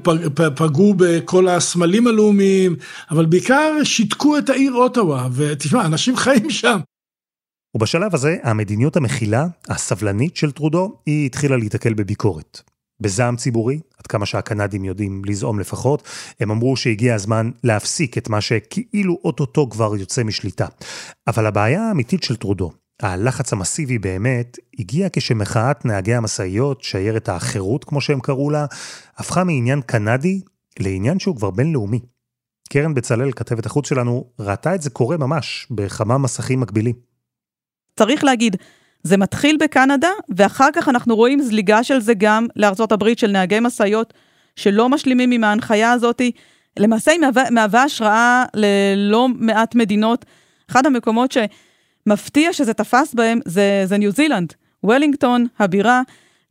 פגעו 0.57 0.95
בכל 0.97 1.49
הסמלים 1.49 2.07
הלאומיים, 2.07 2.77
אבל 3.11 3.27
בעיקר 3.27 3.85
שיתקו 3.85 4.39
את 4.39 4.51
העיר 4.51 4.73
אוטואה, 4.75 5.29
ותשמע, 5.33 5.87
אנשים 5.87 6.17
חיים 6.17 6.51
שם. 6.51 6.79
ובשלב 7.75 8.15
הזה, 8.15 8.37
המדיניות 8.43 8.97
המכילה, 8.97 9.47
הסבלנית 9.69 10.37
של 10.37 10.51
טרודו, 10.51 10.99
היא 11.07 11.27
התחילה 11.27 11.57
להתקל 11.57 11.95
בביקורת. 11.95 12.61
בזעם 13.01 13.37
ציבורי, 13.37 13.81
עד 13.99 14.07
כמה 14.07 14.27
שהקנדים 14.27 14.85
יודעים 14.85 15.23
לזעום 15.25 15.61
לפחות, 15.61 16.03
הם 16.41 16.51
אמרו 16.51 16.77
שהגיע 16.77 17.15
הזמן 17.15 17.51
להפסיק 17.65 18.19
את 18.19 18.29
מה 18.29 18.41
שכאילו 18.41 19.19
אוטוטו 19.25 19.71
כבר 19.71 19.97
יוצא 19.97 20.23
משליטה. 20.23 20.67
אבל 21.27 21.47
הבעיה 21.47 21.89
האמיתית 21.89 22.23
של 22.23 22.37
טרודו, 22.37 22.73
הלחץ 23.03 23.53
המסיבי 23.53 23.99
באמת, 23.99 24.59
הגיע 24.79 25.09
כשמחאת 25.13 25.85
נהגי 25.85 26.15
המשאיות, 26.15 26.83
שיירת 26.83 27.29
החירות 27.29 27.85
כמו 27.85 28.01
שהם 28.01 28.21
קראו 28.21 28.51
לה, 28.51 28.67
הפכה 29.17 29.45
מעניין 29.45 29.81
קנדי 29.81 30.41
לעניין 30.79 31.19
שהוא 31.19 31.37
כבר 31.37 31.51
בינלאומי. 31.51 32.01
קרן 32.69 32.95
בצלאל, 32.95 33.33
כתבת 33.33 33.67
החוץ 33.67 33.89
שלנו, 33.89 34.25
ראתה 34.39 34.75
את 34.75 34.83
זה 34.83 34.91
קורה 34.91 35.17
ממש 35.17 35.67
בכמה 35.71 36.19
מסכים 36.19 36.61
מקבילים. 36.61 36.95
צריך 37.97 38.25
להגיד, 38.25 38.57
זה 39.03 39.17
מתחיל 39.17 39.57
בקנדה, 39.61 40.11
ואחר 40.29 40.69
כך 40.73 40.89
אנחנו 40.89 41.17
רואים 41.17 41.43
זליגה 41.43 41.85
של 41.85 42.01
זה 42.01 42.15
גם 42.15 42.47
לארצות 42.57 42.93
הברית 42.93 43.19
של 43.19 43.31
נהגי 43.31 43.61
משאיות, 43.61 44.15
שלא 44.57 44.89
משלימים 44.89 45.31
עם 45.31 45.45
ההנחיה 45.45 45.93
הזאת. 45.93 46.23
למעשה 46.79 47.13
היא 47.13 47.21
מהווה, 47.21 47.51
מהווה 47.51 47.83
השראה 47.83 48.45
ללא 48.55 49.29
מעט 49.29 49.75
מדינות. 49.75 50.25
אחד 50.71 50.87
המקומות 50.87 51.33
שמפתיע 51.33 52.53
שזה 52.53 52.75
תפס 52.75 53.15
בהם 53.15 53.41
זה, 53.45 53.83
זה 53.85 53.99
ניו 53.99 54.11
זילנד. 54.11 54.53
וולינגטון, 54.85 55.47
הבירה, 55.59 56.03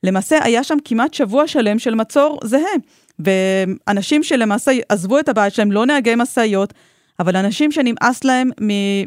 למעשה 0.03 0.43
היה 0.43 0.63
שם 0.63 0.77
כמעט 0.85 1.13
שבוע 1.13 1.47
שלם 1.47 1.79
של 1.79 1.95
מצור 1.95 2.39
זהה. 2.43 2.75
ואנשים 3.19 4.23
שלמעשה 4.23 4.71
עזבו 4.89 5.19
את 5.19 5.29
הבית 5.29 5.53
שלהם, 5.53 5.71
לא 5.71 5.85
נהגי 5.85 6.15
משאיות, 6.17 6.73
אבל 7.19 7.35
אנשים 7.35 7.71
שנמאס 7.71 8.23
להם 8.23 8.49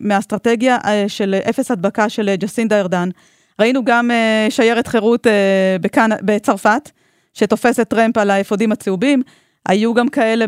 מהאסטרטגיה 0.00 0.78
אה, 0.84 1.04
של 1.08 1.34
אפס 1.34 1.70
הדבקה 1.70 2.08
של 2.08 2.34
ג'סינדה 2.34 2.80
ארדן, 2.80 3.08
ראינו 3.60 3.84
גם 3.84 4.10
uh, 4.10 4.50
שיירת 4.50 4.86
חירות 4.86 5.26
בכאן, 5.80 6.10
בצרפת, 6.22 6.90
שתופסת 7.34 7.88
טרמפ 7.88 8.18
על 8.18 8.30
האפודים 8.30 8.72
הצהובים. 8.72 9.22
היו 9.68 9.94
גם 9.94 10.08
כאלה 10.08 10.44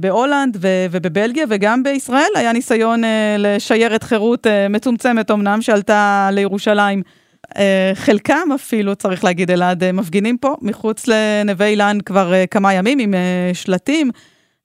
בהולנד 0.00 0.56
ובבלגיה, 0.90 1.44
וגם 1.48 1.82
בישראל 1.82 2.30
היה 2.34 2.52
ניסיון 2.52 3.02
לשיירת 3.38 4.02
חירות 4.02 4.46
מצומצמת 4.70 5.30
אמנם, 5.30 5.62
שעלתה 5.62 6.28
לירושלים. 6.32 7.02
חלקם 7.94 8.48
אפילו, 8.54 8.94
צריך 8.94 9.24
להגיד, 9.24 9.50
אלעד, 9.50 9.92
מפגינים 9.92 10.38
פה 10.38 10.54
מחוץ 10.62 11.04
לנווה 11.06 11.66
אילן 11.66 11.98
כבר 12.04 12.32
כמה 12.50 12.74
ימים 12.74 12.98
עם 12.98 13.14
שלטים, 13.52 14.10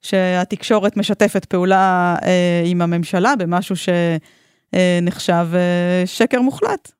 שהתקשורת 0.02 0.96
משתפת 0.96 1.44
פעולה 1.44 2.16
אה, 2.20 2.24
עם 2.64 2.82
הממשלה 2.82 3.34
במשהו 3.38 3.74
שנחשב 3.76 5.46
אה, 5.52 6.06
שקר 6.06 6.40
מוחלט. 6.40 6.92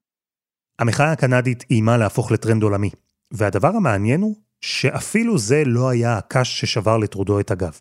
המחאה 0.78 1.12
הקנדית 1.12 1.64
איימה 1.70 1.96
להפוך 1.96 2.32
לטרנד 2.32 2.62
עולמי, 2.62 2.90
והדבר 3.32 3.68
המעניין 3.68 4.20
הוא 4.20 4.36
שאפילו 4.60 5.38
זה 5.38 5.62
לא 5.66 5.88
היה 5.88 6.16
הקש 6.16 6.60
ששבר 6.60 6.98
לטרודו 6.98 7.40
את 7.40 7.50
הגב. 7.50 7.78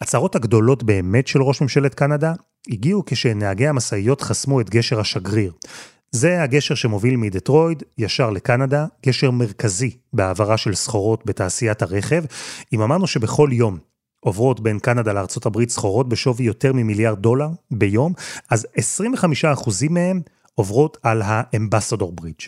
הצהרות 0.00 0.36
הגדולות 0.36 0.82
באמת 0.82 1.26
של 1.26 1.42
ראש 1.42 1.60
ממשלת 1.60 1.94
קנדה 1.94 2.32
הגיעו 2.68 3.02
כשנהגי 3.06 3.66
המשאיות 3.66 4.20
חסמו 4.20 4.60
את 4.60 4.70
גשר 4.70 5.00
השגריר. 5.00 5.52
זה 6.10 6.42
הגשר 6.42 6.74
שמוביל 6.74 7.16
מדטרויד 7.16 7.82
ישר 7.98 8.30
לקנדה, 8.30 8.86
גשר 9.06 9.30
מרכזי 9.30 9.96
בהעברה 10.12 10.56
של 10.56 10.74
סחורות 10.74 11.26
בתעשיית 11.26 11.82
הרכב. 11.82 12.24
אם 12.72 12.82
אמרנו 12.82 13.06
שבכל 13.06 13.48
יום 13.52 13.78
עוברות 14.24 14.60
בין 14.60 14.78
קנדה 14.78 15.24
הברית 15.44 15.70
סחורות 15.70 16.08
בשווי 16.08 16.44
יותר 16.44 16.72
ממיליארד 16.72 17.18
דולר 17.18 17.48
ביום, 17.70 18.12
אז 18.50 18.66
25% 19.54 19.70
מהם 19.90 20.20
עוברות 20.54 20.96
על 21.02 21.22
האמבסדור 21.24 22.12
ברידג'. 22.12 22.44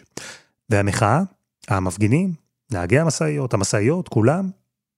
והמחאה, 0.71 1.21
המפגינים, 1.69 2.33
נהגי 2.73 2.99
המשאיות, 2.99 3.55
המשאיות, 3.55 4.09
כולם, 4.09 4.51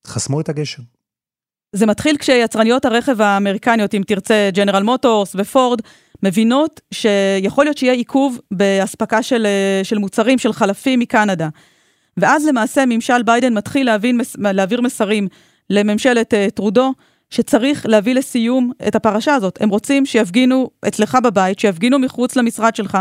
חסמו 0.07 0.41
את 0.41 0.49
הגשר. 0.49 0.83
זה 1.73 1.87
מתחיל 1.87 2.17
כשיצרניות 2.17 2.85
הרכב 2.85 3.21
האמריקניות, 3.21 3.95
אם 3.95 4.03
תרצה, 4.07 4.51
ג'נרל 4.53 4.83
מוטורס 4.83 5.37
ופורד, 5.39 5.81
מבינות 6.23 6.81
שיכול 6.95 7.65
להיות 7.65 7.79
שיהיה 7.79 7.93
עיכוב 7.93 8.39
באספקה 8.51 9.23
של, 9.23 9.47
אה, 9.47 9.81
של 9.85 9.99
מוצרים, 9.99 10.39
של 10.39 10.53
חלפים 10.53 11.01
מקנדה. 11.01 11.49
ואז 12.17 12.47
למעשה 12.47 12.85
ממשל 12.87 13.23
ביידן 13.23 13.55
מתחיל 13.55 13.87
להבין, 13.87 14.21
להעביר 14.39 14.81
מסרים 14.81 15.29
לממשלת 15.71 16.35
uh, 16.35 16.51
טרודו, 16.51 16.93
שצריך 17.31 17.87
להביא 17.87 18.15
לסיום 18.15 18.73
את 18.89 18.95
הפרשה 18.95 19.35
הזאת. 19.35 19.59
הם 19.63 19.69
רוצים 19.69 20.07
שיפגינו 20.07 20.71
אצלך 20.89 21.19
בבית, 21.25 21.59
שיפגינו 21.59 21.99
מחוץ 21.99 22.37
למשרד 22.37 22.77
שלך, 22.77 22.99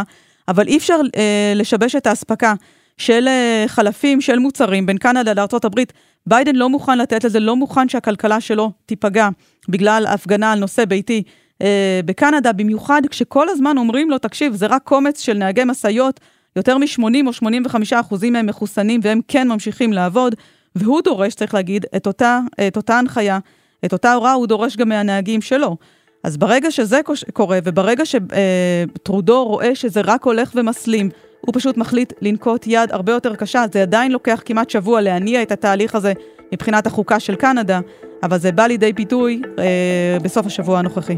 אבל 0.48 0.68
אי 0.68 0.78
אפשר 0.78 1.00
uh, 1.06 1.10
לשבש 1.56 1.96
את 1.96 2.08
האספקה 2.08 2.54
של 2.98 3.28
uh, 3.28 3.70
חלפים, 3.70 4.22
של 4.22 4.40
מוצרים 4.40 4.86
בין 4.86 4.98
קנדה 4.98 5.34
לארה"ב. 5.34 5.82
ביידן 6.28 6.56
לא 6.56 6.70
מוכן 6.70 6.98
לתת 6.98 7.24
לזה, 7.24 7.40
לא 7.40 7.56
מוכן 7.56 7.90
שהכלכלה 7.90 8.42
שלו 8.42 8.72
תיפגע 8.86 9.30
בגלל 9.70 10.06
הפגנה 10.08 10.52
על 10.52 10.60
נושא 10.60 10.86
ביתי 10.86 11.24
אה, 11.62 12.00
בקנדה, 12.06 12.54
במיוחד 12.54 13.02
כשכל 13.10 13.50
הזמן 13.50 13.78
אומרים 13.78 14.10
לו, 14.10 14.18
תקשיב, 14.18 14.56
זה 14.56 14.66
רק 14.66 14.84
קומץ 14.84 15.22
של 15.22 15.34
נהגי 15.34 15.64
משאיות, 15.64 16.20
יותר 16.56 16.78
מ-80 16.78 17.28
או 17.28 17.34
85 17.34 17.94
אחוזים 17.94 18.34
מהם 18.34 18.46
מחוסנים 18.46 19.00
והם 19.04 19.22
כן 19.28 19.48
ממשיכים 19.48 19.94
לעבוד, 19.94 20.36
והוא 20.80 21.02
דורש, 21.02 21.34
צריך 21.34 21.54
להגיד, 21.54 21.86
את 21.96 22.08
אותה, 22.08 22.40
את 22.68 22.78
אותה 22.78 22.98
הנחיה, 22.98 23.40
את 23.86 23.94
אותה 23.94 24.14
הוראה, 24.14 24.34
הוא 24.34 24.48
דורש 24.48 24.78
גם 24.78 24.90
מהנהגים 24.90 25.42
שלו. 25.42 25.78
אז 26.24 26.38
ברגע 26.38 26.72
שזה 26.72 27.00
קורה, 27.34 27.60
וברגע 27.64 28.04
שטרודו 28.06 29.38
אה, 29.38 29.42
רואה 29.42 29.76
שזה 29.76 30.02
רק 30.04 30.24
הולך 30.24 30.52
ומסלים, 30.56 31.10
הוא 31.42 31.54
פשוט 31.54 31.78
מחליט 31.78 32.14
לנקוט 32.22 32.68
יד 32.68 32.92
הרבה 32.92 33.12
יותר 33.12 33.36
קשה. 33.36 33.66
זה 33.74 33.82
עדיין 33.82 34.12
לוקח 34.12 34.42
כמעט 34.46 34.70
שבוע 34.70 35.02
להניע 35.02 35.42
את 35.42 35.52
התהליך 35.52 35.96
הזה 35.96 36.14
מבחינת 36.54 36.88
החוקה 36.88 37.20
של 37.20 37.36
קנדה, 37.36 37.80
אבל 38.24 38.38
זה 38.38 38.52
בא 38.52 38.68
לידי 38.68 38.94
פיתוי 38.94 39.42
אה, 39.60 40.18
בסוף 40.22 40.46
השבוע 40.46 40.80
הנוכחי. 40.80 41.18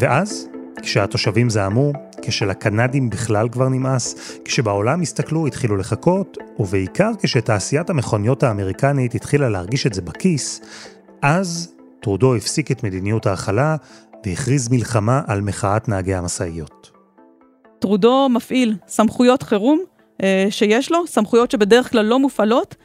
ואז, 0.00 0.48
כשהתושבים 0.82 1.50
זעמו, 1.50 1.92
כשלקנדים 2.22 3.10
בכלל 3.10 3.48
כבר 3.48 3.68
נמאס, 3.68 4.38
כשבעולם 4.44 5.00
הסתכלו, 5.00 5.46
התחילו 5.46 5.76
לחכות, 5.76 6.38
ובעיקר 6.58 7.10
כשתעשיית 7.22 7.90
המכוניות 7.90 8.42
האמריקנית 8.42 9.14
התחילה 9.14 9.48
להרגיש 9.48 9.86
את 9.86 9.94
זה 9.94 10.02
בכיס, 10.02 10.60
אז 11.22 11.74
טרודו 12.00 12.34
הפסיק 12.34 12.70
את 12.70 12.82
מדיניות 12.84 13.26
ההכלה 13.26 13.76
והכריז 14.26 14.68
מלחמה 14.68 15.22
על 15.26 15.40
מחאת 15.40 15.88
נהגי 15.88 16.14
המשאיות. 16.14 16.90
טרודו 17.78 18.28
מפעיל 18.28 18.76
סמכויות 18.88 19.42
חירום 19.42 19.80
אה, 20.22 20.46
שיש 20.50 20.92
לו, 20.92 21.06
סמכויות 21.06 21.50
שבדרך 21.50 21.90
כלל 21.90 22.04
לא 22.04 22.18
מופעלות, 22.18 22.76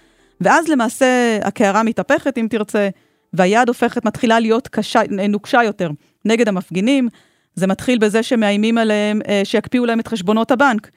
ואז 0.42 0.68
למעשה 0.68 1.40
הקערה 1.44 1.84
מתהפכת, 1.84 2.38
אם 2.38 2.48
תרצה, 2.50 2.90
והיד 3.34 3.68
הופכת, 3.68 4.06
מתחילה 4.06 4.40
להיות 4.40 4.68
קשה, 4.68 5.02
נוקשה 5.30 5.64
יותר 5.64 5.90
נגד 6.26 6.48
המפגינים. 6.48 7.10
זה 7.58 7.68
מתחיל 7.68 7.98
בזה 7.98 8.24
שמאיימים 8.24 8.78
עליהם 8.78 9.20
אה, 9.28 9.42
שיקפיאו 9.44 9.86
להם 9.86 10.00
את 10.00 10.08
חשבונות 10.08 10.52
הבנק. 10.52 10.90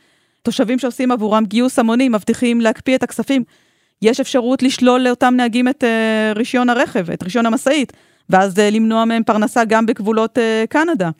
תושבים 0.42 0.78
שעושים 0.78 1.12
עבורם 1.12 1.44
גיוס 1.44 1.78
המוני 1.78 2.08
מבטיחים 2.08 2.60
להקפיא 2.60 2.96
את 2.96 3.02
הכספים. 3.02 3.44
יש 4.02 4.20
אפשרות 4.20 4.62
לשלול 4.62 5.00
לאותם 5.00 5.34
נהגים 5.36 5.68
את 5.68 5.84
אה, 5.84 6.32
רישיון 6.36 6.70
הרכב, 6.70 7.10
את 7.10 7.22
רישיון 7.22 7.46
המשאית, 7.46 7.92
ואז 8.30 8.58
אה, 8.58 8.70
למנוע 8.70 9.04
מהם 9.04 9.24
פרנסה 9.24 9.64
גם 9.64 9.86
בגבולות 9.86 10.38
קנדה. 10.68 11.10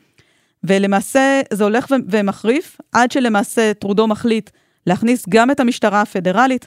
ולמעשה 0.64 1.40
זה 1.52 1.64
הולך 1.64 1.86
ומחריף, 2.08 2.76
עד 2.92 3.12
שלמעשה 3.12 3.74
טרודו 3.74 4.06
מחליט 4.06 4.50
להכניס 4.86 5.24
גם 5.28 5.50
את 5.50 5.60
המשטרה 5.60 6.00
הפדרלית, 6.00 6.66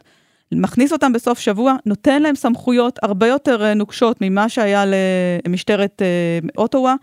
מכניס 0.52 0.92
אותם 0.92 1.14
בסוף 1.14 1.40
שבוע, 1.40 1.76
נותן 1.86 2.22
להם 2.22 2.36
סמכויות 2.36 3.00
הרבה 3.04 3.28
יותר 3.28 3.74
נוקשות 3.74 4.18
ממה 4.22 4.50
שהיה 4.50 4.84
למשטרת 5.46 6.02
אוטווה. 6.58 6.96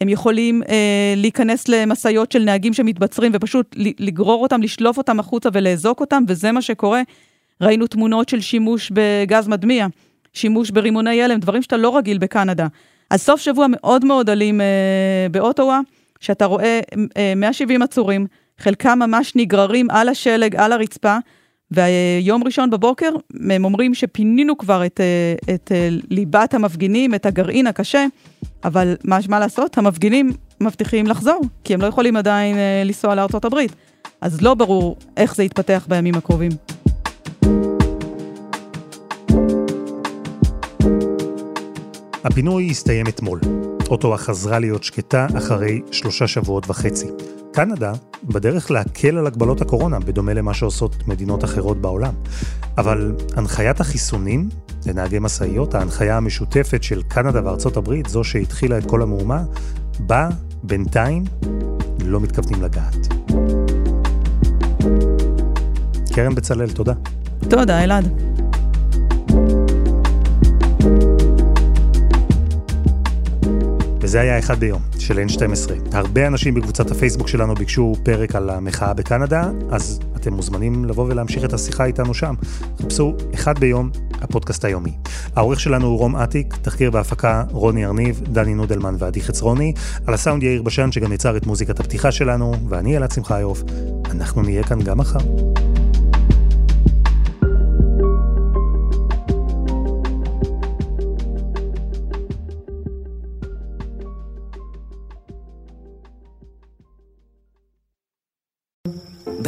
הם 0.00 0.08
יכולים 0.08 0.62
אה, 0.68 1.14
להיכנס 1.16 1.68
למשאיות 1.68 2.32
של 2.32 2.44
נהגים 2.44 2.72
שמתבצרים 2.72 3.32
ופשוט 3.34 3.76
לגרור 3.76 4.42
אותם, 4.42 4.62
לשלוף 4.62 4.98
אותם 4.98 5.20
החוצה 5.20 5.48
ולאזוק 5.52 6.00
אותם, 6.00 6.22
וזה 6.28 6.52
מה 6.52 6.62
שקורה. 6.62 7.02
ראינו 7.60 7.86
תמונות 7.86 8.28
של 8.28 8.40
שימוש 8.40 8.92
בגז 8.94 9.48
מדמיע, 9.48 9.86
שימוש 10.32 10.70
ברימוני 10.70 11.22
הלם, 11.22 11.40
דברים 11.40 11.62
שאתה 11.62 11.76
לא 11.76 11.96
רגיל 11.96 12.18
בקנדה. 12.18 12.66
אז 13.10 13.22
סוף 13.22 13.40
שבוע 13.40 13.66
מאוד 13.68 14.04
מאוד 14.04 14.30
אלים 14.30 14.60
אה, 14.60 15.26
באוטווה, 15.30 15.80
שאתה 16.20 16.44
רואה 16.44 16.80
אה, 17.16 17.32
170 17.36 17.82
עצורים, 17.82 18.26
חלקם 18.58 18.98
ממש 18.98 19.32
נגררים 19.36 19.90
על 19.90 20.08
השלג, 20.08 20.56
על 20.56 20.72
הרצפה, 20.72 21.16
ויום 21.70 22.44
ראשון 22.44 22.70
בבוקר 22.70 23.10
הם 23.50 23.64
אומרים 23.64 23.94
שפינינו 23.94 24.58
כבר 24.58 24.86
את, 24.86 25.00
אה, 25.00 25.54
את 25.54 25.72
אה, 25.72 25.88
ליבת 26.10 26.54
המפגינים, 26.54 27.14
את 27.14 27.26
הגרעין 27.26 27.66
הקשה, 27.66 28.06
אבל 28.64 28.96
מה, 29.04 29.18
מה 29.28 29.38
לעשות? 29.38 29.78
המפגינים 29.78 30.32
מבטיחים 30.60 31.06
לחזור, 31.06 31.40
כי 31.64 31.74
הם 31.74 31.80
לא 31.80 31.86
יכולים 31.86 32.16
עדיין 32.16 32.56
אה, 32.56 32.82
לנסוע 32.84 33.14
לארצות 33.14 33.44
הברית. 33.44 33.72
אז 34.20 34.42
לא 34.42 34.54
ברור 34.54 34.96
איך 35.16 35.34
זה 35.34 35.44
יתפתח 35.44 35.86
בימים 35.88 36.14
הקרובים. 36.14 36.52
הפינוי 42.24 42.70
הסתיים 42.70 43.06
אתמול. 43.08 43.40
אוטווה 43.90 44.16
חזרה 44.16 44.58
להיות 44.58 44.84
שקטה 44.84 45.26
אחרי 45.38 45.80
שלושה 45.92 46.26
שבועות 46.26 46.70
וחצי. 46.70 47.06
קנדה 47.56 47.92
בדרך 48.24 48.70
להקל 48.70 49.18
על 49.18 49.26
הגבלות 49.26 49.60
הקורונה, 49.60 49.98
בדומה 49.98 50.34
למה 50.34 50.54
שעושות 50.54 51.08
מדינות 51.08 51.44
אחרות 51.44 51.80
בעולם. 51.80 52.14
אבל 52.78 53.16
הנחיית 53.36 53.80
החיסונים 53.80 54.48
לנהגי 54.86 55.18
משאיות, 55.18 55.74
ההנחיה 55.74 56.16
המשותפת 56.16 56.82
של 56.82 57.02
קנדה 57.02 57.40
וארצות 57.44 57.76
הברית, 57.76 58.06
זו 58.06 58.24
שהתחילה 58.24 58.78
את 58.78 58.86
כל 58.86 59.02
המהומה, 59.02 59.44
בה 60.00 60.28
בינתיים 60.62 61.24
לא 62.04 62.20
מתכוונים 62.20 62.62
לגעת. 62.62 62.96
קרן 66.14 66.34
בצלאל, 66.34 66.70
תודה. 66.70 66.94
תודה, 67.48 67.84
אלעד. 67.84 68.35
וזה 74.06 74.20
היה 74.20 74.38
אחד 74.38 74.60
ביום 74.60 74.82
של 74.98 75.24
N12. 75.28 75.72
הרבה 75.92 76.26
אנשים 76.26 76.54
בקבוצת 76.54 76.90
הפייסבוק 76.90 77.28
שלנו 77.28 77.54
ביקשו 77.54 77.94
פרק 78.02 78.36
על 78.36 78.50
המחאה 78.50 78.94
בקנדה, 78.94 79.50
אז 79.70 80.00
אתם 80.16 80.32
מוזמנים 80.32 80.84
לבוא 80.84 81.06
ולהמשיך 81.08 81.44
את 81.44 81.52
השיחה 81.52 81.84
איתנו 81.84 82.14
שם. 82.14 82.34
חפשו 82.82 83.16
אחד 83.34 83.58
ביום, 83.58 83.90
הפודקאסט 84.20 84.64
היומי. 84.64 84.92
העורך 85.36 85.60
שלנו 85.60 85.86
הוא 85.86 85.98
רום 85.98 86.16
אטיק, 86.16 86.56
תחקיר 86.62 86.90
בהפקה 86.90 87.44
רוני 87.50 87.86
ארניב, 87.86 88.20
דני 88.32 88.54
נודלמן 88.54 88.94
ועדי 88.98 89.20
חצרוני, 89.20 89.72
על 90.06 90.14
הסאונד 90.14 90.42
יאיר 90.42 90.62
בשן 90.62 90.92
שגם 90.92 91.12
יצר 91.12 91.36
את 91.36 91.46
מוזיקת 91.46 91.80
הפתיחה 91.80 92.12
שלנו, 92.12 92.54
ואני 92.68 92.96
אלעד 92.96 93.10
שמחיוף. 93.10 93.62
אנחנו 94.10 94.42
נהיה 94.42 94.62
כאן 94.62 94.82
גם 94.82 94.98
מחר. 94.98 95.55